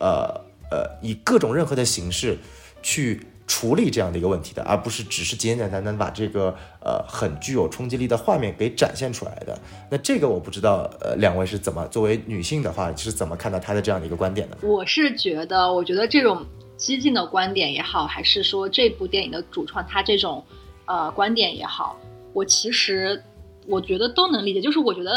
[0.00, 0.40] 呃
[0.72, 2.38] 呃以各种任何的形式
[2.82, 3.28] 去。
[3.52, 9.58] 处理这样的一个问题的，而不是只是简简单单把这个呃很具有冲击力的画面给展现出来的。
[9.90, 14.56] 那这个我不知道，呃，两位是怎么作为女性的话是怎么看到他的这样的一个观点的？
[14.62, 16.46] 我是觉得，我觉得这种
[16.78, 20.42] 激进的观点也好，还是说这部电影的主创他这种
[20.86, 21.98] 呃观点也好，
[22.32, 23.22] 我其实
[23.66, 24.62] 我觉得都能理解。
[24.62, 25.10] 就是我觉得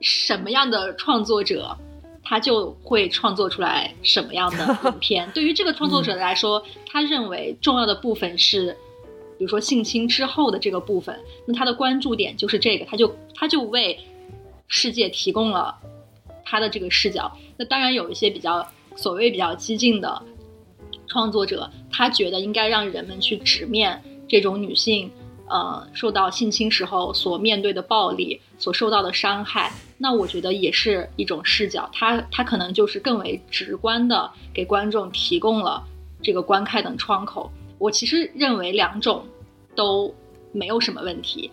[0.00, 1.78] 什么样的创作者。
[2.28, 5.26] 他就会创作出来什么样的影片。
[5.32, 8.76] 对于这个创作者来说，他认为重要的部分是，
[9.38, 13.98] 比如说性侵之后的这个部分，那他的关注点就是这个，他就他就为
[14.66, 15.74] 世界提供了
[16.44, 17.34] 他的这个视角。
[17.56, 20.22] 那当然有一些比较所谓比较激进的
[21.06, 25.10] 创作者，他觉得应该让人们去直面这种女性
[25.48, 29.72] 呃受到性侵时候所面对的暴力，所受到的伤害。
[29.98, 35.84] 那我觉得也是一种视角，它它可能就是更为直观的给观众提供了
[36.22, 37.50] 这个观看的窗口。
[37.78, 39.26] 我其实认为两种
[39.74, 40.14] 都
[40.52, 41.50] 没有什么问题。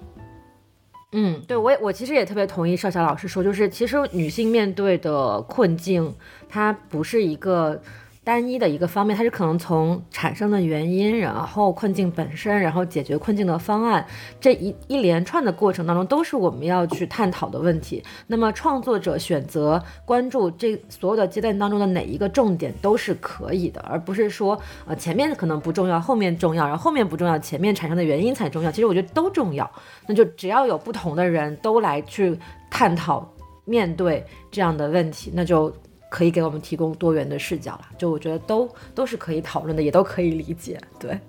[1.11, 6.15] 嗯，对我也我其实也特别同意少霞老师说，就是其实女性面对的困境，
[6.47, 7.81] 它不是一个。
[8.26, 14.03] 单一的一个方面，它是可能从产生的原因，然后困境本身，然后解决困境的方案，
[14.41, 18.03] 这一一连串的过程当中，都是我们要去探讨的问题。
[18.26, 28.71] 那么创作者选择关注这所有的阶段当中的哪一个重点都是可以的，而不是说呃前面可能不重要，后面重要，然后后面不重要，前面产生的原因才重要。
[28.71, 29.69] 其实我觉得都重要。
[30.07, 32.36] 那就只要有不同的人都来去
[32.71, 33.32] 探讨
[33.65, 35.71] 面对这样的问题，那就。
[36.16, 40.80] 可以给我们提供多元的视角了，就我觉得都都是可以讨论的，也都可以理解。
[40.97, 41.20] 对，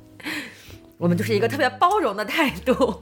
[0.96, 2.94] 我们就是一个特别包容的态度。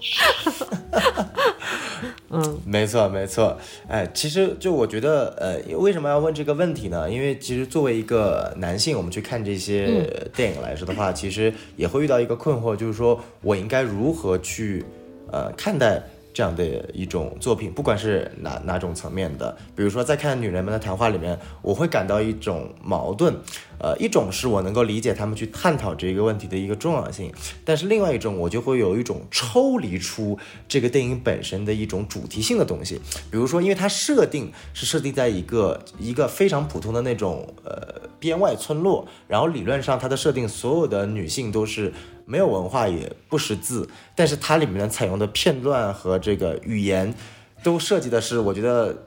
[2.30, 3.58] 嗯，没错没错。
[3.86, 7.10] 哎，其实就我觉得，呃，为什么要问这个问题呢？
[7.10, 14.82] 因为其实作为一个男性，我们去看这些电影来说的话，其实也会遇到一个困惑，就是说我应该如何去
[15.30, 16.02] 呃看待。
[16.34, 23.32] 这样的一种作品，不管是哪哪种层面的，比如说在看女人们的谈话里面，我会感到一种矛盾，
[23.78, 27.32] 呃，一种是我能够理解他们去探讨这个问题的一个重要性，
[27.64, 41.92] 但是另外一种我就会有一种抽离出这个电影本身的一种主题性的东西，比如说，因为它设定是设定在一个一个非常普通的那种呃边外村落，然后理论上它的设定所有的女性都是。
[42.24, 47.14] 没有文化也不识字，但是它里面采用的片段和这个语言，
[47.62, 49.04] 都设计的是，我觉得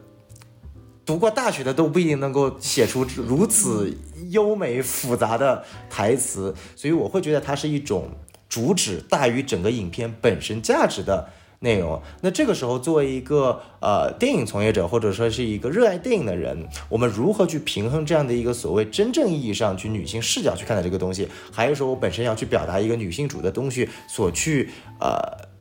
[1.06, 3.96] 读过大学的都不一定能够写出如此
[4.30, 8.10] 优美复杂的台词，所以我会觉得它是一种
[8.48, 11.30] 主旨大于整个影片本身价值的。
[11.60, 25.18] 内容，那这个时候作为一个呃电影从业者，或者说是一个热爱电影的人，我们如何去平衡这样的一个所谓真正意义上去女性视角去看待这个东西，还是说我本身要去表达一个女性主的东西所去呃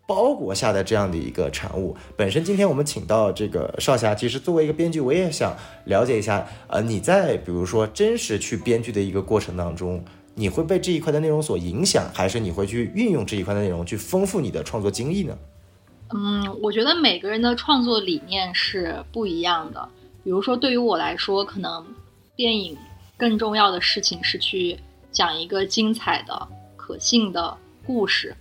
[0.07, 1.97] 包裹下的这样的一个产物？
[2.15, 15.35] 本身今天我们请到这个少侠，其实作为一个编剧，我也想了解一下，呃，你在比如说真实去编剧的一个过程当中，你会被这一块的内容所影响，还是你会去运用这一块的内容去丰富你的创作经历呢？
[16.15, 19.89] 嗯，我觉得每个人的创作理念是不一样的。
[20.23, 21.85] 比如说，对于我来说，可能
[22.37, 22.77] 电影
[23.17, 24.79] 更重要的事情是去
[25.11, 28.37] 讲一个精彩的、可信的故事。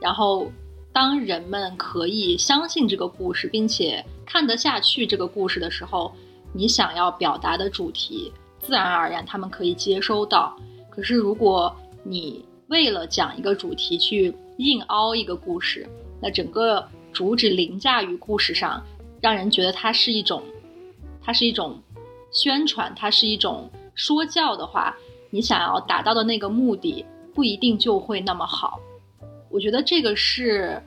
[0.00, 0.50] 然后，
[0.92, 6.14] 当人们可以相信这个故事，并且看得下去这个故事的时候，
[6.52, 8.30] 你想要表达的主题，
[8.60, 10.54] 自然而然他们可以接收到。
[10.90, 15.86] 可是，如果你为了讲一个主题去硬凹一个故事，
[16.22, 18.80] 那整个主旨凌驾于故事上，
[19.20, 20.40] 让人觉得它是一种，
[21.20, 21.82] 它是一种
[22.30, 24.96] 宣传，它是一种说教的话，
[25.30, 27.04] 你想要达到的那个目的
[27.34, 28.78] 不一定就会那么好。
[29.50, 30.80] 我觉得这个是，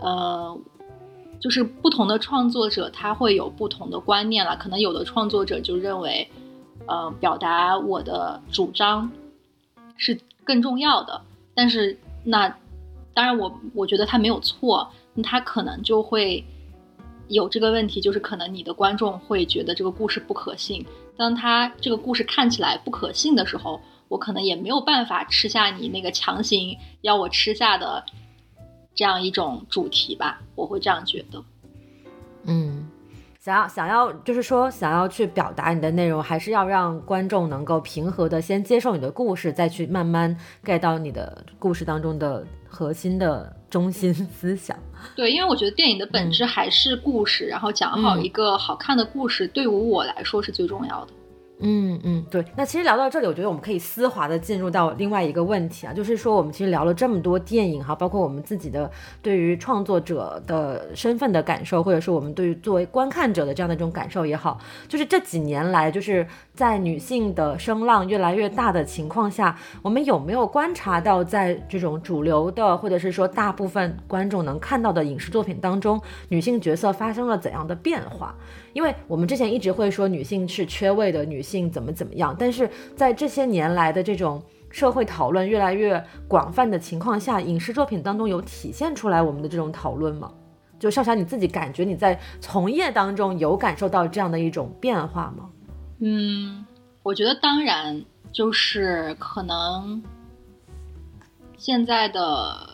[0.00, 0.58] 呃，
[1.38, 4.56] 就是不同的创作者他会有不同的观念了。
[4.56, 6.26] 可能有的创作者就认为，
[6.86, 9.12] 呃，表达我的主张
[9.98, 11.20] 是更重要的，
[11.54, 12.56] 但是那。
[13.14, 14.88] 当然，我我觉得他没有错，
[15.22, 16.44] 他可能就会
[17.28, 20.84] 有这个问题，就是可能你的观众会觉得这个故事不可信。
[21.16, 28.04] 当他这个故事看起来不可信的时候，我可能也没有办法吃下你那个强行要我吃下的
[28.94, 31.44] 这样一种主题吧，我会这样觉得。
[32.44, 32.88] 嗯。
[33.38, 44.74] 想要想要就是说想要去表达你的内容，还是要让观众能够平和的先接受你的故事，再去慢慢 get 到你的故事当中的核心的中心 思想。
[45.14, 51.12] 对，因为我觉得电影的本质还是故事，然后讲好一个好看的故事，对于我来说是最重要的。
[51.64, 52.44] 嗯嗯，对。
[52.56, 58.90] 那其实聊到这里，我觉得我们可以丝滑的进入到另外一个问题啊，就是说我们其实聊了这么多电影哈，包括我们自己的
[59.22, 64.58] 对于创作者的身份的感受，或者是我们对于作为观看者的这样的一种感受也好，
[64.88, 75.98] 就是这几年来，就是在女性的声浪越来越大的情况下，我们有没有观察到，在这种主流的或者是说大部分观众能看到的影视作品当中，
[76.28, 78.34] 女性角色发生了怎样的变化？
[78.74, 90.30] 因为我们之前一直会说女性是缺位的，女性怎么怎么样，但是在这些年来的这种社会讨论越来越广泛的情况下，影视作品当中有体现出来我们的这种讨论吗？
[90.78, 95.48] 就少霞你自己感觉你在从业当中有感受到这样的一种变化吗？
[96.04, 96.66] 嗯，
[97.02, 100.02] 我觉得当然，就是可能
[101.56, 102.68] 现在的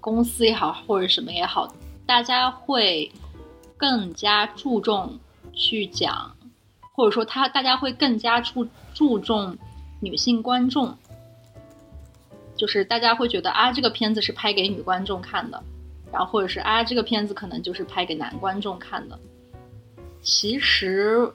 [0.00, 1.72] 公司也好或者什么也好，
[2.06, 3.12] 大家会。
[3.76, 5.18] 更加注重
[5.52, 6.34] 去讲，
[6.92, 9.58] 或者说他大家会更加注注重
[10.00, 10.96] 女性观众，
[12.56, 15.62] 就是大家会觉得啊这个片子是拍给女观众看的，
[16.10, 19.18] 然后或者是啊这个片子可能就是拍给男观众看的。
[20.22, 21.30] 其实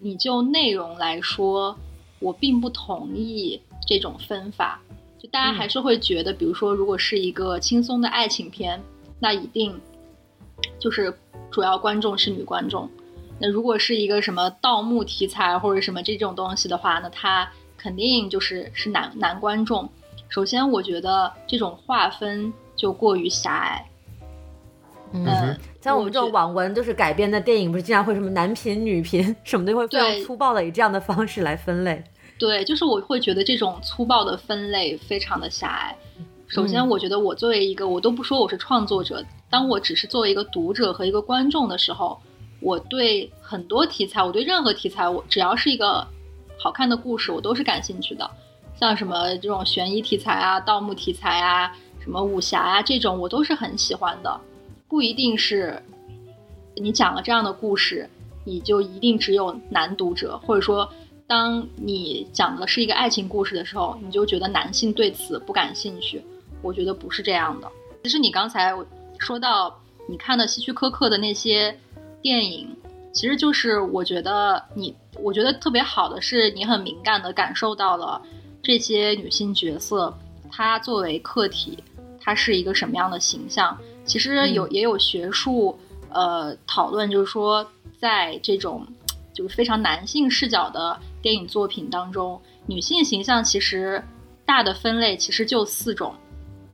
[0.00, 1.76] 你就内容来说，
[2.18, 4.80] 我并不同意这种分法，
[5.18, 8.82] 就大家还是会觉得，比如说如果是一个轻松的爱情片，
[9.18, 9.80] 那一定
[10.78, 11.16] 就是。
[11.50, 12.90] 主要观众是女观众，
[13.40, 19.88] 那如果是一个什么盗墓题材或者什么这种东西的话，那它肯定就是是男男观众。
[20.28, 23.88] 首先，我觉得这种划分就过于狭隘。
[25.12, 32.04] 嗯，像我们这种网文就是改编的电影，不是经常会什么男频、女频什么的，会非常粗暴的以这样的方式来分类。
[32.38, 35.96] 对，就是我会觉得这种粗暴的分类非常的狭隘。
[36.46, 39.24] 首先，我觉得我作为一个，我都不说我是创作者。
[39.50, 42.20] 当我只是作为一个读者和一个观众的时候，
[42.60, 46.06] 我对很多题材，我对任何题材，我只要是一个
[46.58, 48.30] 好看的故事，我都是感兴趣的。
[48.78, 54.40] 像什么这种悬疑题材啊、盗墓题材啊、什么武侠啊这种，我都是很喜欢的。
[54.88, 55.82] 不一定是
[56.76, 58.08] 你讲了这样的故事，
[58.44, 60.90] 你就一定只有男读者，或者说，
[61.26, 66.22] 当你讲的是一个爱情故事的时候，你就觉得男性对此不感兴趣。
[66.62, 67.70] 我觉得不是这样的。
[68.02, 68.74] 其实你刚才。
[69.20, 71.76] 说到你看的希区柯克的那些
[72.22, 72.68] 电影，
[73.12, 78.22] 其实就是我觉得你，我觉得特别好的是，你很敏感的感受到了
[78.62, 80.16] 这些女性角色
[80.52, 81.76] 她作为客体，
[82.20, 83.76] 她是一个什么样的形象？
[84.08, 85.78] 其实有、也有学术
[86.10, 87.64] 呃讨论，就是说
[88.00, 88.84] 在这种
[89.32, 94.02] 就是非常男性视角的电影作品当中，女性形象其实
[94.44, 96.14] 大的分类其实就四种，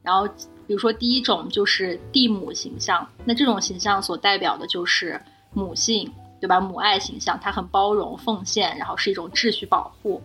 [0.03, 0.26] 然后
[0.66, 5.20] 比如说第一种就是地母形象，那这种形象所代表的就是
[5.53, 6.11] 母性，
[6.41, 6.61] 对吧？
[6.61, 10.22] 母爱形象，它很包容、奉献，然后是一种秩序保护。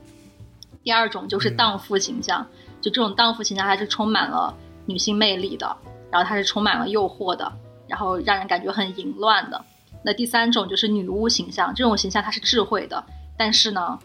[0.81, 2.45] 第二种就是荡妇形象，
[2.79, 4.55] 就这种荡妇形象，还是充满了
[4.85, 5.75] 女性魅力的，
[6.11, 7.51] 然后它是充满了诱惑的，
[7.87, 9.63] 然后让人感觉很淫乱的。
[10.03, 13.03] 那第三种就是女巫形象，这种形象它是智慧的，
[13.37, 13.99] 但是呢，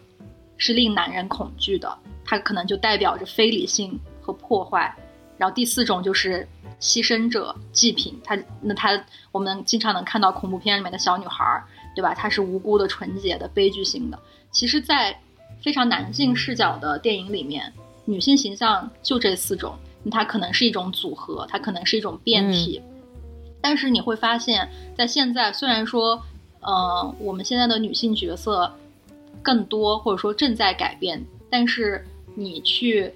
[0.57, 4.93] 是令男人恐惧的，它可能就代表着非理性和破坏。
[5.37, 6.47] 然后第四种就是
[6.79, 9.01] 牺牲者、祭品，它那它
[9.31, 11.63] 我们经常能看到恐怖片里面的小女孩，
[11.95, 12.13] 对吧？
[12.13, 14.19] 她是无辜的、纯洁的、悲剧性的。
[14.51, 15.17] 其实，在
[15.61, 17.71] 非常男性视角的电影里面，
[18.05, 19.77] 女性形象就这四种，
[20.09, 22.81] 它可能是一种组合，它可能是一种变体。
[23.61, 26.21] 但是你会发现，在现在虽然说，
[26.61, 28.71] 呃，我们现在的女性角色
[29.41, 33.11] 更多，或者说正在改变，但是你去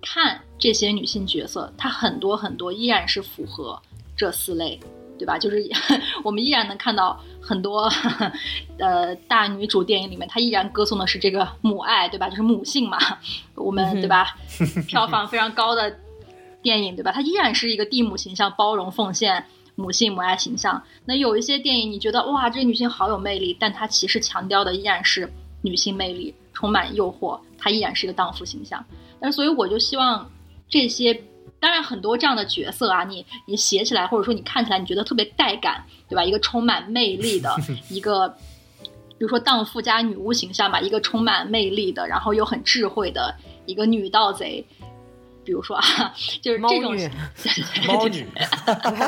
[0.00, 3.80] 看这些女性角色，她很多很多依然是符合
[4.16, 4.78] 这四类，
[5.18, 5.36] 对吧？
[5.36, 5.68] 就是
[6.22, 7.90] 我们依然能看到很多
[8.78, 12.28] 呃大女主电影里面，她依然歌颂的是这个母爱，对吧？
[12.28, 12.98] 就是母性嘛，
[13.56, 14.36] 我们对吧？
[14.86, 15.98] 票房非常高的
[16.68, 17.10] 电影，对吧？
[17.12, 19.46] 它依然是一个地母形象，包容奉献。
[19.80, 28.84] 母性母爱形象，那有一些电影你觉得哇，这个女性好有魅力，但她其实强调的依然是女性魅力，充满诱惑，她依然是一个荡妇形象。
[29.20, 30.28] 但所以我就希望
[30.68, 31.22] 这些，
[31.60, 36.24] 当然很多这样的角色啊，你你写起来或者说你看起来你觉得特别带感，对吧？
[36.24, 37.48] 一个充满魅力的
[37.88, 38.28] 一个，
[39.16, 43.32] 比如说荡妇加女巫形象吧，一个充满魅力的，然后又很智慧的
[43.64, 44.66] 一个女盗贼。
[45.48, 45.82] 比如说啊，
[46.42, 46.94] 就是这种
[47.86, 48.26] 猫女，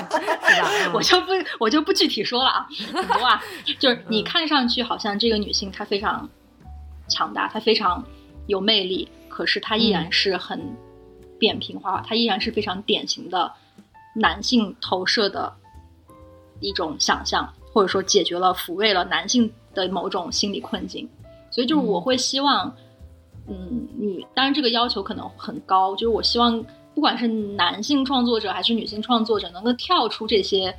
[0.95, 3.43] 我就不我就不具体说了啊，很多啊，
[3.79, 6.27] 就是你看上去好像这个女性她非常
[7.09, 8.03] 强大，她非常
[8.47, 10.59] 有魅力，可是她依然是很
[11.39, 13.53] 扁平化，她依然是非常典型的
[14.15, 15.53] 男性投射的
[16.61, 21.07] 一种想象，或者说解决了抚慰了男性的某种心理困境，
[21.51, 22.67] 所以就是我会希望。
[22.67, 22.77] 嗯，
[23.51, 30.75] 嗯女当然这个要求可能很高，就是我希望不管是男性创作者还是女性创作者，能够跳出这些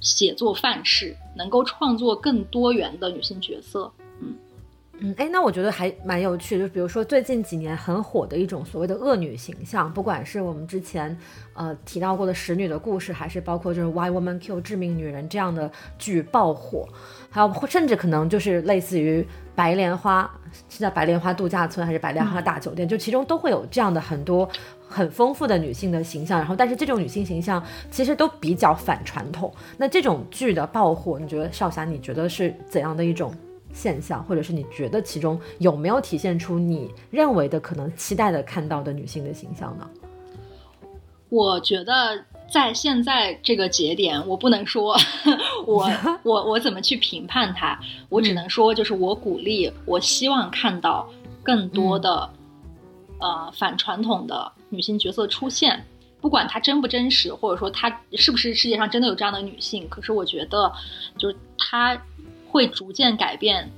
[0.00, 3.90] 写作范式，能够创作更多元的女性角色。
[4.20, 4.34] 嗯
[5.04, 11.16] 嗯，哎，那我觉得还蛮有趣的，就比如说最近几年很火的一种所谓的恶女形象，不管是我们之前
[11.54, 15.68] 呃提到过的《使女的故事》，还是包括就是《Why Woman Kill》致命女人这样的
[15.98, 16.88] 剧爆火，
[17.32, 19.26] 还有甚至可能就是类似于。
[19.54, 20.28] 白莲花
[20.70, 22.88] 是叫白莲花度假村还是白莲花大酒店？
[22.88, 24.48] 就其中都会有这样的很多
[24.88, 29.52] 很丰富的女性的形象，然后但是这种女性形象其实都比较反传统。
[29.76, 33.30] 那这种剧的爆火，你觉得少侠你觉得是怎样的一种
[33.74, 39.86] 现象，或者是你觉得其中有没有体现出你认为的可能期待的看到的女性的形象呢？
[41.28, 42.24] 我觉得。
[42.52, 44.94] 在现在这个节点，我不能说，
[45.64, 45.90] 我
[46.22, 47.80] 我我怎么去评判它？
[48.10, 51.08] 我只能说，就是我鼓励，我希望看到
[51.42, 52.28] 更多的
[53.18, 55.82] 呃反传统的女性角色出现，
[56.20, 59.88] 不管她真不真实，或者说她是不是世界上真的有这样的女性。
[59.88, 60.70] 可是我觉得，
[61.16, 61.98] 就是她
[62.50, 63.70] 会逐渐改变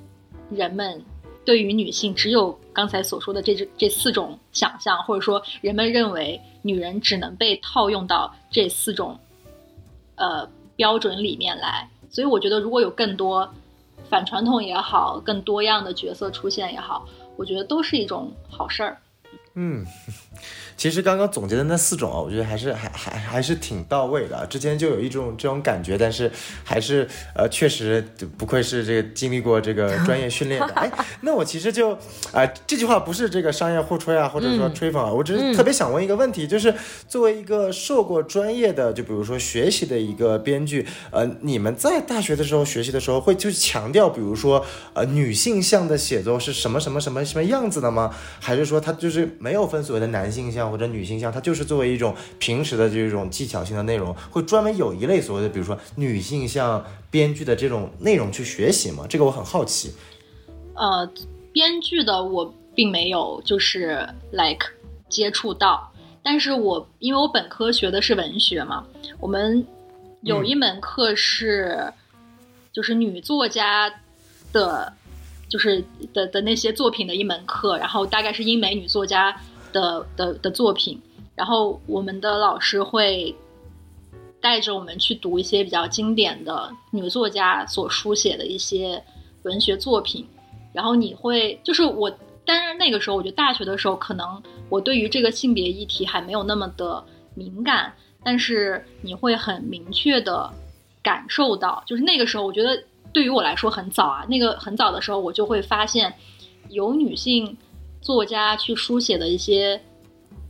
[0.51, 1.01] 人们。
[1.47, 9.19] 对于女性，只有刚才所说的这这这四种想象，或者说人们认为女人只能被套用到这四种
[10.15, 11.91] 呃标准里面来。
[12.09, 13.53] 所以我觉得，如果有更多
[14.09, 17.05] 反传统也好，更多样的角色出现也好，
[17.37, 18.97] 我觉得都是一种好事儿。
[19.55, 19.85] 嗯。
[20.77, 24.45] 其实刚刚总结的那四种啊，我觉得还是还还还是挺到位的。
[24.47, 26.31] 之前就有一种这种感觉，但是
[26.65, 28.05] 还是呃，确实
[28.37, 30.67] 不愧是这个经历过这个 专业训练的。
[30.75, 30.91] 哎，
[31.21, 31.93] 那我其实就
[32.33, 36.75] 啊，这句话不是这个商业互吹啊，或者说吹捧啊，我只是特别想问一个问题，就是
[37.09, 48.13] 作为一个受过专业的，就比如说学习的一个编剧，呃，你们在大学的时候学习的时候，会就强调，比如说呃，女性向的写作是什么什么什么什么样子的吗？
[48.41, 50.69] 还是说它就是没有分所谓的男性向？
[50.69, 59.07] 或者女性向，它就是作为一种平时的这种技巧性的内容，会专门有一类所谓的，比如说女性向编剧的这种内容去学习吗？
[59.09, 59.93] 这个我很好奇。
[60.75, 61.09] 呃，
[61.53, 64.67] 编剧的我并没有就是 like
[65.09, 68.85] 接触到，但是我因为我本科学的是文学嘛，
[69.21, 69.65] 我们
[70.23, 71.93] 有一门课是
[72.73, 73.89] 就是女作家
[74.53, 74.93] 的，
[75.49, 79.41] 就是的的那些作品的一门课，然后大概是英美女作家。
[79.75, 80.99] 的的的作品，
[81.35, 83.35] 然后我们的老师会
[84.41, 89.03] 带着我们去读一些比较经典的女作家所书写的一些
[89.43, 90.27] 文学作品，
[90.73, 92.11] 然后你会就是我，
[92.47, 97.03] 但是那个时候我觉得大学的时候，可能我对于这个性别议题还没有那么的
[97.35, 100.51] 敏感，但是你会很明确的
[101.03, 106.15] 感受到，就是那个时候我觉得对于我来说很早啊，那个很早的时候我就会发现
[106.69, 107.57] 有女性
[108.05, 109.81] 作家去书写的一些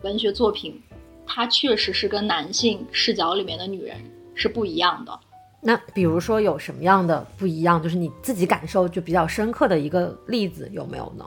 [0.02, 0.78] 文学作品。
[1.26, 3.96] 它确实是跟男性视角里面的女人
[4.34, 5.20] 是不一样的。
[5.59, 7.82] 那比如说有什么样的不一样？
[7.82, 11.24] 就是你自己感受就比较深刻的一个例子有没有呢？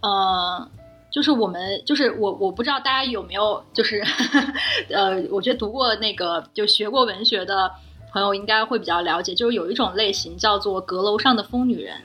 [0.00, 0.66] 呃，
[1.12, 4.02] 就是我们，就是我，我不知道大家有没有，就是
[4.88, 7.70] 呃，我觉得读过那个就学过文学的
[8.10, 11.96] 朋友应该会比较了解，就是有一种类型叫做阁楼上的疯女人。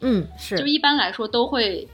[0.00, 0.58] 嗯，是。
[0.58, 1.88] 就一般来说都会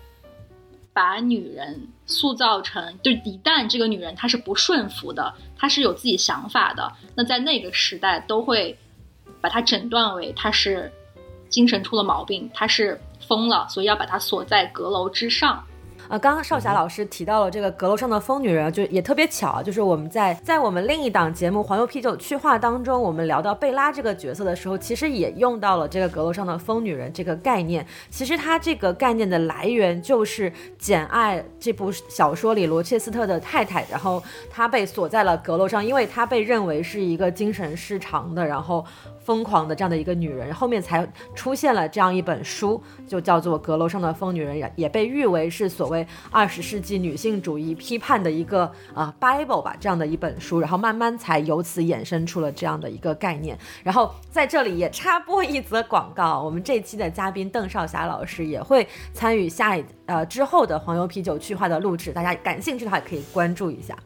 [0.94, 1.88] 把女人。
[2.06, 8.78] 塑造成，就一旦这个女人她是不顺服的，她是有自己想法的，那在那个时代都会
[9.40, 10.92] 把她诊断为她是
[11.48, 15.64] 精神出了毛病，她是疯了，所以要把她锁在阁楼之上。
[16.08, 27.86] 呃，刚刚少霞老师提到了这个阁楼上的疯女人，就也特别巧，就是我们在在我们另一档节目《黄油啤酒去化》当中，我们聊到贝拉这个角色的时候，其实也用到了这个阁楼上的疯女人这个概念。
[28.10, 38.84] 其实它这个概念的来源就是《简爱》这部小说里罗切斯特的太太，然后她被锁在了阁楼上，因为她被认为是一个精神失常的，然后。
[39.24, 53.58] 疯狂的这样的一个女人，后面才出现了这样一本书，就叫做《阁楼上的疯女人》，也也被誉为是所谓二十世纪女性主义批判的一个啊 Bible 吧，这样的一本书，然后慢慢才由此衍生出了这样的一个概念。
[53.82, 63.96] 然后在这里也插播一则广告，我们这期的嘉宾邓少霞老师也会参与下一呃之后的黄油啤酒去化的录制，大家感兴趣的话可以关注一下，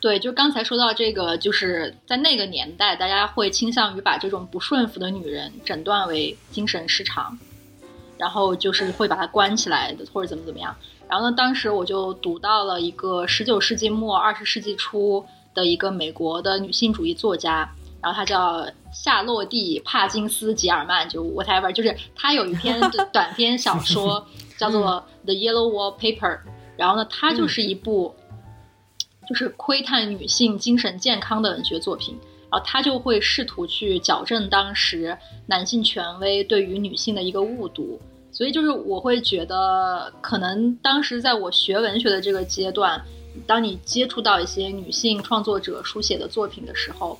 [0.00, 7.36] 对，就刚才说到这个，就是在那个年代，大家会倾向于把这种不顺服的女人诊断为精神失常，
[8.16, 10.72] 然后就是会把她关起来的，或者怎么怎么样。
[11.08, 17.68] 然后呢，当时我就读到了一个十九世纪末二十世纪初的一个美国的女性主义作家，
[18.00, 22.80] 然后她叫夏洛蒂·帕金斯·吉尔曼，就 whatever，就是她有一篇
[23.12, 24.24] 短篇小说
[24.56, 26.20] 叫做《The Yellow Wallpaper》，
[26.76, 28.14] 然后呢，它就是一部。
[29.28, 32.16] 就是窥探女性精神健康的文学作品，
[32.50, 35.16] 然后他就会试图去矫正当时
[35.46, 38.00] 男性权威对于女性的一个误读，
[38.32, 42.98] 所以就是我会觉得，可能当时在我学文学的这个阶段，
[43.46, 47.18] 当你接触到一些女性创作者书写的作品的时候，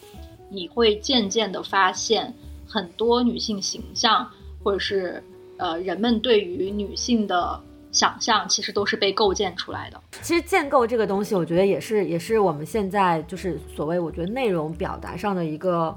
[0.49, 2.33] 你会渐渐的发现
[2.67, 4.27] 很多女性形象，
[4.65, 5.23] 或者是
[5.59, 7.61] 呃人们对于女性的。
[7.99, 10.01] 想象其实都是被构建出来的。
[10.23, 15.93] 其实建构这个东西，我觉得也是，也是我们现在就是所谓，我觉得内容表达上的一个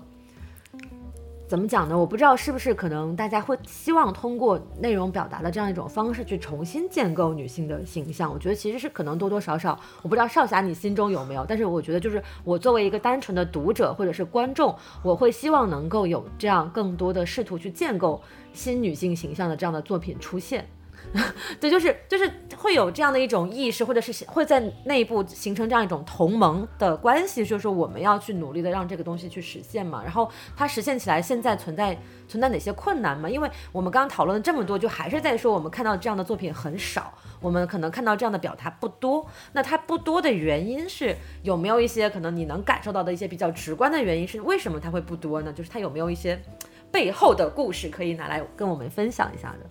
[1.47, 1.95] 怎么讲呢？
[1.95, 8.34] 我不知道是不是可能大家会希望通过内容表达的这样一种方式去重新建构女性的形象。
[8.34, 18.20] 我觉得其实是可能多多少少，我不知道少侠你心中有没有，但是我觉得就是我作为一个单纯的读者或者是观众，我会希望能够有这样更多的试图去建构
[18.54, 20.68] 新女性形象的这样的作品出现。
[21.60, 30.02] 对，就是就是会有这样的一种意识，或者是会在内部形成这样一种同盟的关系，就是说我们要去努力的让这个东西去实现嘛。
[30.04, 31.97] 然后它实现起来，现在存在
[32.30, 33.30] 存在哪些困难吗？
[33.30, 39.28] 因为我们刚刚讨论了这么多，就还是在说我们看到这样的作品很少，我们可能看到这样的表达不多。
[39.52, 44.26] 那它不多的原因是有没有一些可能你能感受到的一些比较直观的原因？
[44.26, 45.52] 是为什么它会不多呢？
[45.52, 46.41] 就是它有没有一些
[46.89, 49.70] 背后的故事可以拿来跟我们分享一下的？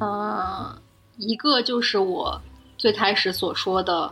[0.00, 0.76] 嗯，
[1.18, 2.40] 一个就是我
[2.76, 4.10] 最开始所说的，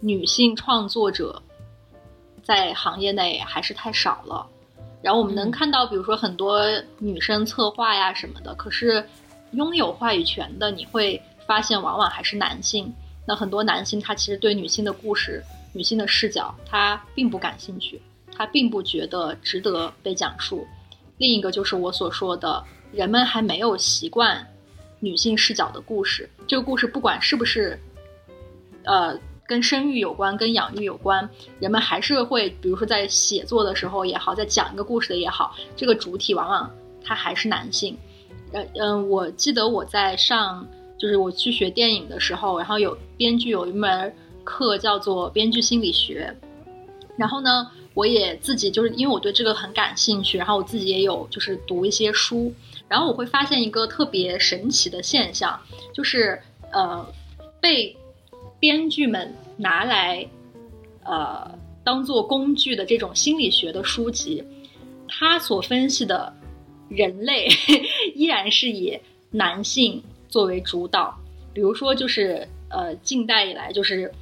[0.00, 1.42] 女性创作者
[2.44, 4.46] 在行业内还是太少了。
[5.02, 6.62] 然后我们能看到，比如说很多
[6.98, 9.04] 女生策划呀什么的，可是
[9.52, 12.92] 拥有话语权的，你会发现往往还是男性。
[13.26, 15.42] 那很多男性他其实对女性的故事、
[15.72, 18.00] 女性的视角，他并不感兴趣，
[18.36, 20.64] 他并不觉得值得被讲述。
[21.18, 22.62] 另一个就是我所说的。
[22.92, 24.46] 人们还没有习惯
[25.00, 26.28] 女性视角的故事。
[26.46, 27.78] 这个故事不管是不是，
[28.84, 31.28] 呃，跟生育有关、跟养育有关，
[31.58, 36.70] 人们还是会，比如说在写作的时候也好，在讲一个故事的也好，这个主体往往
[37.02, 37.96] 他还是男性。
[38.52, 40.66] 呃嗯，我记得我在上，
[40.98, 44.14] 就是我去学电影的时候，然后有编剧有一门
[44.44, 46.36] 课叫做编剧心理学，
[47.16, 52.52] 然后呢，我也自己就是因为我对这个很感兴趣，然后我自己也有就是读一些书，
[52.92, 55.58] 然后我会发现一个特别神奇的现象，
[55.94, 56.38] 就是
[56.70, 57.06] 呃，
[57.58, 57.96] 被
[58.60, 60.28] 编剧们拿来
[61.02, 61.50] 呃
[61.82, 64.44] 当做工具的这种心理学的书籍，
[65.08, 66.30] 它所分析的
[66.90, 67.48] 人类
[68.14, 71.18] 依然是以男性作为主导，
[71.54, 74.12] 比如说就是呃近代以来就是。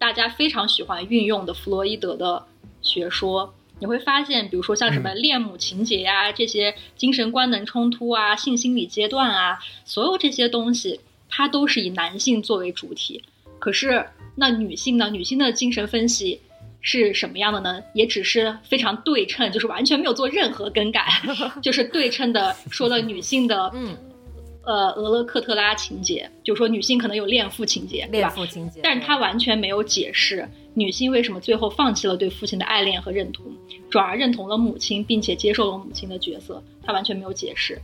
[0.00, 2.40] 大家非常喜欢运用的弗洛伊德的
[2.82, 13.22] 学说，你会发现，比如说像什么恋母情节呀，这些精神官能冲突啊、性心理阶段啊，所有这些东西，它都是以男性作为主体。
[13.58, 14.06] 可是
[14.36, 15.10] 那女性呢？
[15.10, 16.40] 女性的精神分析
[16.80, 17.82] 是什么样的呢？
[17.94, 21.06] 也只是非常对称，就是完全没有做任何更改，
[21.62, 23.96] 就是对称的说了女性的嗯。
[24.68, 28.06] 呃，俄勒克特拉情节，就是说女性可能有恋父情节？
[28.12, 33.46] 恋父情节，但是他完全没有解释女性为什么最后放弃了对父亲的爱恋和认同，
[33.88, 36.62] 转而认同了母亲，并且接受了母亲的角色。
[36.82, 37.80] 他完全没有解释，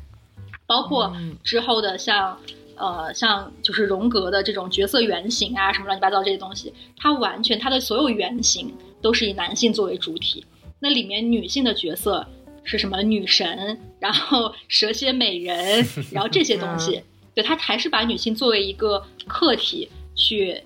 [0.67, 1.11] 包括
[1.43, 2.39] 之后的像，
[2.77, 8.71] 呃，像就是荣格的这种角色原型啊，什么乱七八糟这些东西，他完全他的所有原型
[9.01, 10.45] 都是以男性作为主体，
[10.81, 12.27] 那里面女性的角色。
[12.67, 15.83] 是什么女神，然后蛇蝎美人，
[16.13, 17.03] 然后这些东西，
[17.35, 20.63] 对他还是把女性作为一个客体去，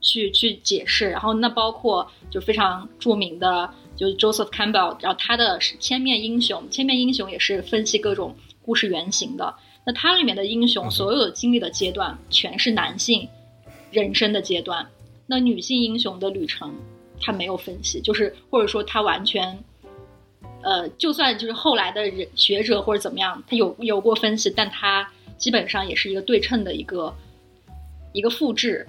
[0.00, 1.08] 去去解释。
[1.08, 9.54] 然后那包括就非常著名的，就是 Joseph Campbell，然后他的《千面英雄》，《千面英雄》也是分析各种故事原型的。
[9.86, 13.28] 那它里面的英雄所有的经历的阶段，全是男性
[13.92, 14.84] 人生的阶段。
[15.28, 16.74] 那女性英雄的旅程，
[17.20, 19.56] 他没有分析，就是或者说他完全。
[20.64, 25.06] 呃，就算就是后来的人学者或者怎么样，他有有过分析，但他
[25.36, 27.14] 基本上也是一个对称的一个
[28.14, 28.86] 一个复制。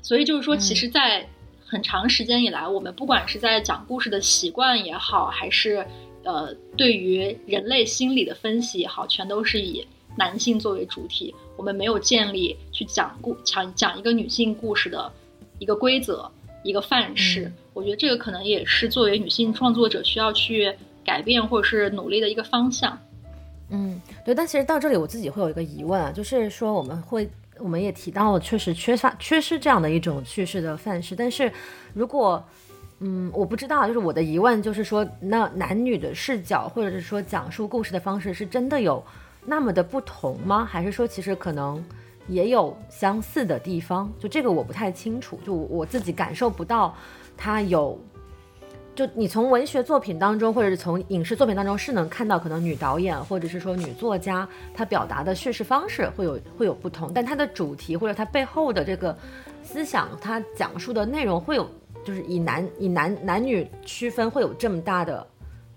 [0.00, 1.28] 所以就是说，其实，在
[1.66, 5.84] 很长时间以来，我们不管是在讲故事的习惯也好，还是
[6.22, 9.84] 呃对于人类心理的分析也好，全都是以
[10.16, 11.34] 男性作为主体。
[11.56, 15.10] 我们没有建立去讲故讲讲一个女性故事的
[15.58, 16.30] 一个规则、
[16.62, 17.50] 一个范式。
[17.74, 20.72] 我觉得这个可能也是作为女性创作者需要去。
[21.08, 22.98] 改变或者是努力的一个方向，
[23.70, 24.34] 嗯，对。
[24.34, 27.26] 但其实到这里，我自己会有一个疑问啊，就是说我们会，
[27.58, 31.16] 我们也提到了，确实缺乏、缺失这样的一种叙事的范式。
[31.16, 31.50] 但是，
[31.94, 32.44] 如果，
[33.00, 39.02] 嗯，我不知道，就是我的疑问就是说，那男女的视角或者是说讲述故事的方式，是真的有
[39.46, 40.62] 那么的不同吗？
[40.70, 41.82] 还是说其实可能
[42.26, 44.12] 也有相似的地方？
[44.20, 46.94] 就这个我不太清楚，就我自己感受不到
[47.34, 47.98] 它有。
[48.98, 59.16] 就你从文学作品当中，或者是从影视作品当中，是能看到可能女导演或者是说女作家她表达的叙事方式会有会有不同，但它的主题或者它背后的这个
[59.62, 61.64] 思想，它讲述的内容会有，
[62.04, 65.24] 就是以男以男男女区分会有这么大的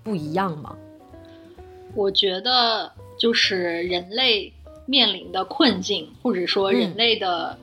[0.02, 0.76] 不一样吗？
[1.94, 4.52] 我觉得就是人类
[4.88, 7.56] 面临的困境，或者说人类的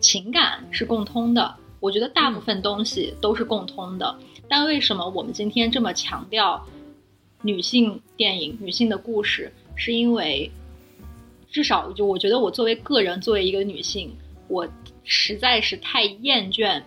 [0.00, 1.54] 情感是共通的。
[1.80, 4.16] 我觉得大部分东西都是共通的。
[4.54, 6.62] 但为什么我们今天这么强调
[7.40, 9.50] 女性电影、女性的故事？
[9.76, 10.50] 是因为
[11.50, 14.14] 至少就我觉得，我作为个人，作为一个女性，
[14.48, 14.68] 我
[15.04, 16.82] 实在是太厌倦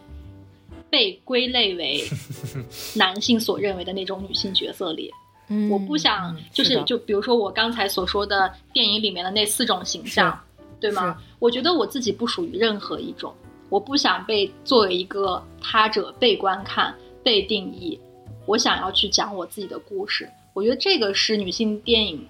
[0.92, 2.04] 被归类为
[2.94, 5.12] 男性所认为的那种女性角色里。
[5.48, 10.40] 嗯，我不想就是就比如说我刚才所说的电影里面的那四种形象，
[10.80, 11.20] 对吗？
[11.40, 13.34] 我觉得我自己不属于任何一种，
[13.70, 16.94] 我不想被作为一个他者被观看。
[17.26, 18.00] 被定义，
[18.46, 20.30] 我想要去讲我自己的故事。
[20.54, 22.24] 我觉得这个是女性电影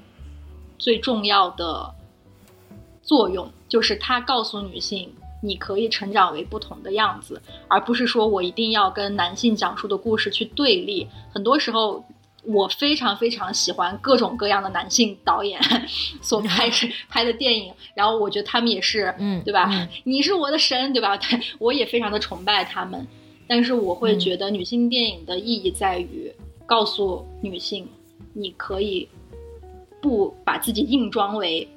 [0.80, 1.94] 最重要的
[3.04, 11.06] 作用，就是它告诉女性，你可以成长为不同的样子，而不是说我一定要跟男性讲述的故事去对立。
[11.34, 12.06] 很多时候，
[12.46, 15.60] 我非常非常喜欢各种各样的男性导演
[16.24, 16.72] 所拍
[17.10, 19.70] 拍的电影，然后我觉得他们也是，嗯，对吧？
[20.06, 21.18] 你是我的神，对吧？
[21.18, 23.06] 对， 我也非常的崇拜他们。
[23.48, 26.32] 但是我会觉得女性电影的意义在于
[26.66, 27.88] 告诉女性，
[28.34, 29.08] 你可以
[30.02, 31.68] 不把自己硬装为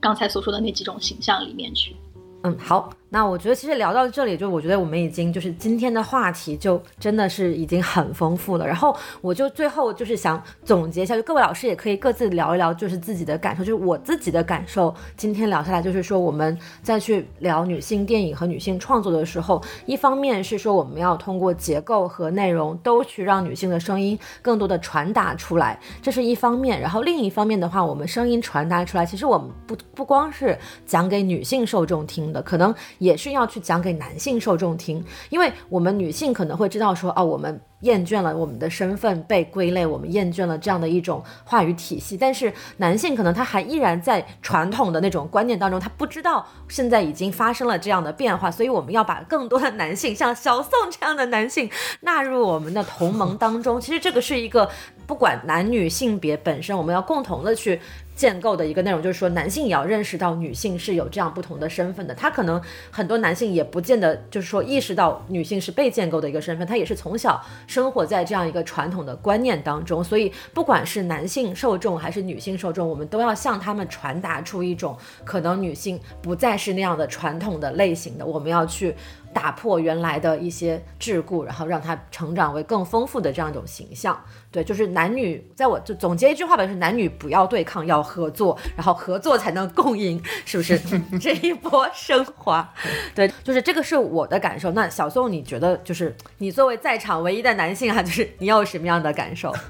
[0.00, 1.94] 刚才所说的那几种形象里面去。
[2.42, 2.92] 嗯，好。
[3.14, 8.66] 那我觉得其实聊到这里，就我觉得我们已经就是今天的话题就真的是已经很丰富了。
[8.66, 14.94] 然后我就最后就是想总结一下，就各位老师也可以各自聊一聊，就是自己的感受，就是我自己的感受。
[15.14, 26.80] 今天聊下来，就是说我们再去聊女性电影和女性创作的时候，一方面是说我们要通过结构和内容都去让女性的声音更多的传达出来，这是一方面。
[26.80, 32.74] 然后另一方面的话，我们声音传达出来，其实我们不不光是讲给女性受众听的，可能。
[33.02, 42.16] 也是要去讲给男性受众听，因为我们女性可能会知道说，哦，我们厌倦了我们的身份被归类，我们厌倦了这样的一种话语体系。
[42.16, 51.68] 但是男性可能他还依然在传统的那种观念当中，他不知道现在已经发生了这样的变化，所以我们要把更多的男性，像小宋这样的男性
[52.02, 53.80] 纳入我们的同盟当中。
[53.80, 54.70] 其实这个是一个
[55.08, 57.80] 不管男女性别本身，我们要共同的去。
[58.14, 62.14] 建构的一个内容就是说，男性也要认识到女性是有这样不同的身份的。
[62.14, 62.60] 他可能
[62.90, 70.02] 很多男性也不见得就是说意识到女性是被建构的一个身份，他也是从小生活在这样一个传统的观念当中。
[70.04, 78.94] 所以，不管是男性受众还是女性受众，我们都要向他们传达出一种可能女性不再是那样的传统的类型的，我们要去。
[79.32, 84.18] 打破原来的一些桎梏，然后让他成长为更丰富的这样一种形象。
[84.50, 90.78] 对，就是男女，在我就总结一句话吧，就是男女不要对抗，要合作，然后合作才能共赢，是不是？
[91.18, 92.72] 这一波升华，
[93.14, 94.70] 对，就是这个是我的感受。
[94.72, 99.54] 那小宋，你觉得就是你作为在场唯一的男性啊，就是你有什么样的感受？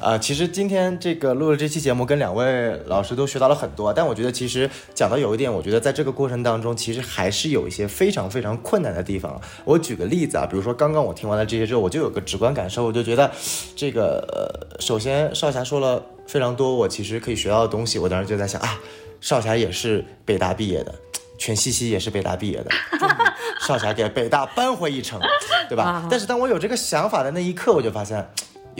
[0.00, 3.92] 啊，其实今天这个录了这期节目，跟两位老师都学到了很多。
[3.92, 9.38] 但我觉得，其实讲到有一点，我觉得在这个过程当中，其实还是有一些非常非常困难的地方。
[9.62, 13.30] 我举个例子啊，比如说刚刚我听完了这些之后，我就有个直观感受，我就觉得，
[13.76, 17.98] 这个呃，首先少侠说了非常多，我其实可以学到的东西。
[17.98, 18.80] 我当时就在想啊，
[19.20, 20.94] 少侠也是北大毕业的，
[21.36, 22.70] 全西西也是北大毕业的，
[23.60, 25.20] 少侠给北大扳回一城，
[25.68, 26.04] 对吧？
[26.10, 28.26] 但是当我有这个想法的那一刻，我就发现。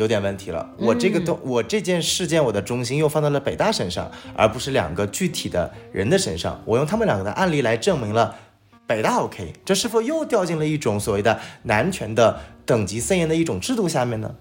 [0.00, 6.58] 有点问题了，我这个东，我这件事件，我的中心又放到了北大身上，而不是两个具体的人的身上。
[6.64, 8.34] 我用他们两个的案例来证明了
[8.86, 14.34] 北大 OK，这是否又掉进了一种所谓的男权的等级森严的一种制度下面呢？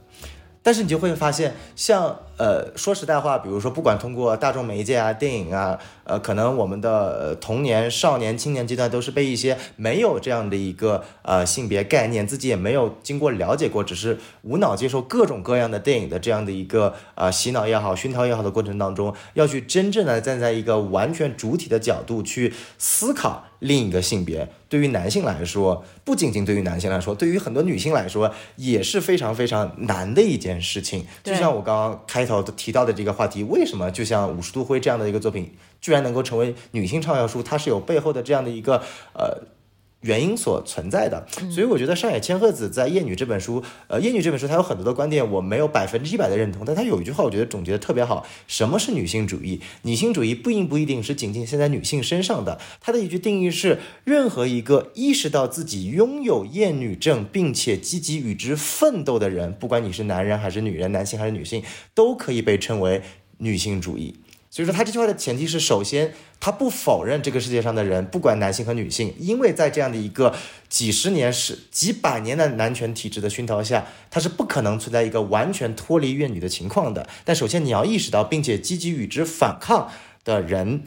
[0.64, 23.43] 但是你就会发现，像呃说实在话，比如说不管通过大众媒介啊、电影啊，呃，可能我们的童年、少年、青年阶段都是被一些没有这样的一个呃性别概念，自己也没有经过了解过，只是无脑接受各种各样的电影的这样的一个呃洗脑也好、熏陶也好的过程当中，要去真正的站在一个完全主体的角度去思考。
[23.59, 31.05] 另一个性别对于男性来说，不仅仅对于男性来说，对于很多女性来说也是非常非常难的一件事情。
[31.25, 32.25] 就像我刚刚开
[32.56, 35.51] 提到的这个话题，为什么就像五十度灰这样的一个作品，
[35.81, 37.41] 居然能够成为女性畅销书？
[37.41, 38.84] 它是有背后的这样的一个
[39.14, 39.59] 呃。
[40.01, 48.26] 原因所存在的，所以我觉得上野千鹤子在《厌女》这本书，呃，《厌女》这本书，它有很多的观点，我没有百分之一百的认同，但它有一句话，我觉得总结的特别好。
[48.47, 49.59] 什么是女性主义？
[49.81, 61.61] 女性主义不应不一定是仅仅现在女性身上的，它的一句定义是：任何一个意识到自己拥有厌女症，并且积极与之奋斗的人，不管你是男人还是女人，男性还是女性，
[61.93, 63.01] 都可以被称为
[63.39, 64.15] 女性主义。
[64.51, 70.35] 所以说，他这句话的前提是，首先他不否认这个世界上的人，不管男性和女性，因为在这样的一个
[70.67, 77.07] 几十年、是几百年的男权体制的熏陶下，他是不可能存在一个完全脱离怨女的情况的。
[77.23, 79.91] 但首先你要意识到，并且积极与之反抗
[80.23, 80.81] 的人，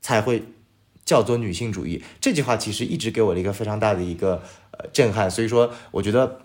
[0.00, 0.42] 才会
[1.04, 2.02] 叫做女性主义。
[2.20, 4.42] 这句话其实一直给我了一个非常大的一个
[4.72, 5.30] 呃震撼。
[5.30, 6.40] 所以说，我觉得。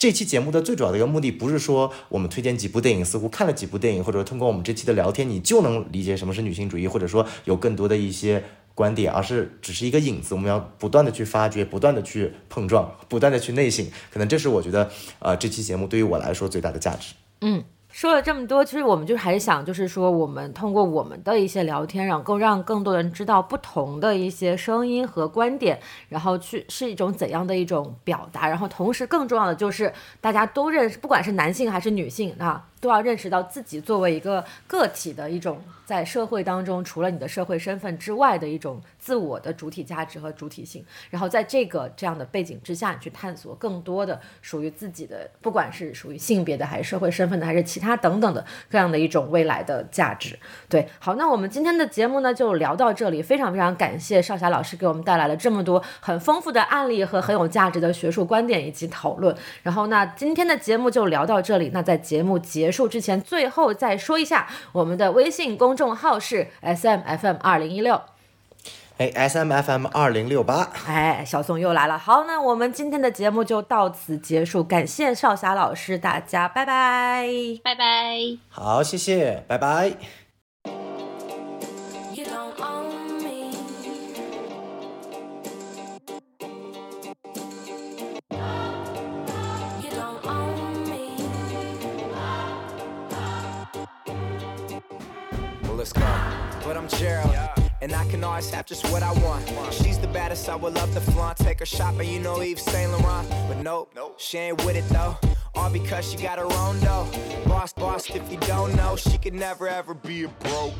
[0.00, 8.42] 这期节目的最主要的一个目的，不是说我们推荐几部电影，似乎看了几部电影，或者通过我们这期的聊天，你就能理解什么是女性主义，或者说有更多的一些
[8.74, 10.34] 观点，而是只是一个影子。
[10.34, 13.86] 我们要不断的去发掘，不断的去碰撞，不断的去内省。
[14.10, 17.12] 可能这是我觉得，呃，这期节目对于我来说最大的价值。
[17.42, 17.62] 嗯。
[17.90, 32.66] 说了这么多，其实我们就还是想，就是说，我们通过我们的一些聊天，然后让更多人知道不同的一些声音和观点，然后去是一种怎样的一种表达，然后同时更重要的就是大家都认识，不管是男性还是女性啊。
[32.80, 40.82] 都要认识到自己作为一个个体的一种在社会当中，除了你的社会身份之外的一种自我的主体价值和主体性。
[41.10, 50.38] 然后在这个这样的背景之下，你去探索更多的属于自己的，不管是属于性别的，还是社会身份的，还是其他等等的这样的一种未来的价值。
[50.68, 59.36] 对，好，那我们今天的节目呢就聊到这里，非常非常感谢少霞老师给我们带来了这么多很丰富的案例和很有价值的学术观点以及讨论。
[59.62, 62.69] 然后那今天的节目就聊到这里，那在节目结。
[62.70, 68.00] 结束之前，最后再说一下，我们的微信公众号是 S M F M 二零一六，
[68.96, 71.98] 哎，S M F M 二零六八，哎，小宋又来了。
[71.98, 77.26] 好，那我们今天的节目就到此结束，感谢少侠老师，大家拜拜，
[77.64, 78.38] 拜拜。
[78.48, 80.19] 好，谢谢，拜拜。
[95.96, 96.64] Let's.
[96.64, 97.34] But I'm Gerald.
[97.82, 99.72] And I can always have just what I want.
[99.72, 101.38] She's the baddest, I would love to flaunt.
[101.38, 103.28] Take her shopping, you know Yves Saint Laurent.
[103.48, 105.16] But nope, she ain't with it though.
[105.54, 107.08] All because she got her own dough.
[107.46, 110.74] Boss, boss, if you don't know, she could never ever be a broke.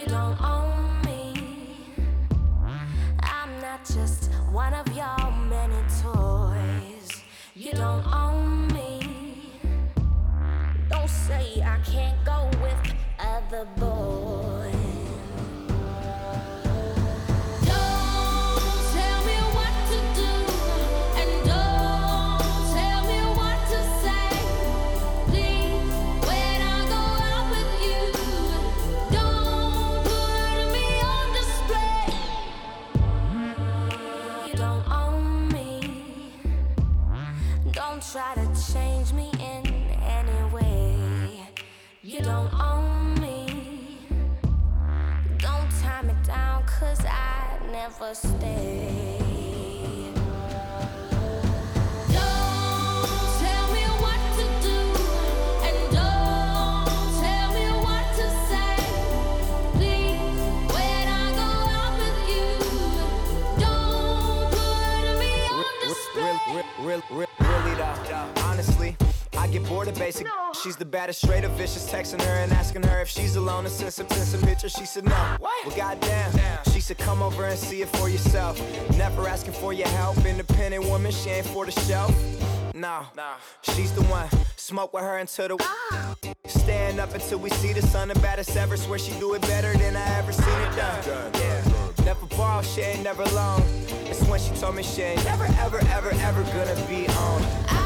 [0.00, 1.34] You don't own me.
[3.20, 7.22] I'm not just one of your many toys.
[7.54, 9.52] You don't own me.
[10.88, 12.97] Don't say I can't go with
[13.38, 14.67] another boy.
[70.98, 71.88] The baddest, straight up vicious.
[71.88, 74.72] Texting her and asking her if she's alone and send some, send some pictures.
[74.72, 75.14] She said no.
[75.38, 75.64] What?
[75.64, 76.32] Well, goddamn.
[76.72, 78.58] She said come over and see it for yourself.
[78.96, 80.16] Never asking for your help.
[80.26, 82.12] Independent woman, she ain't for the show.
[82.74, 83.06] No,
[83.62, 84.28] she's the one.
[84.56, 85.56] Smoke with her until the.
[85.60, 86.16] Ah.
[86.48, 88.08] Stand up until we see the sun.
[88.08, 88.76] The baddest ever.
[88.76, 91.30] Swear she do it better than I ever seen it done.
[91.34, 92.04] Yeah.
[92.04, 93.62] Never ball, she ain't never alone.
[94.10, 97.77] It's when she told me she ain't never, ever, ever, ever gonna be on.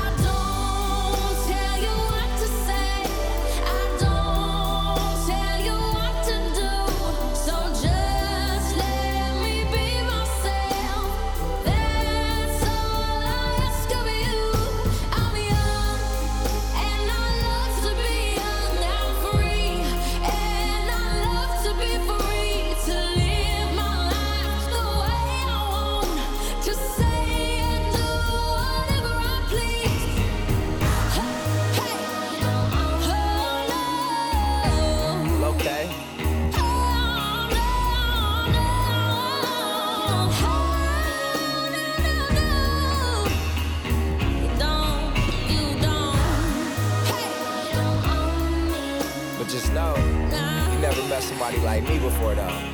[51.63, 52.72] Like me before though.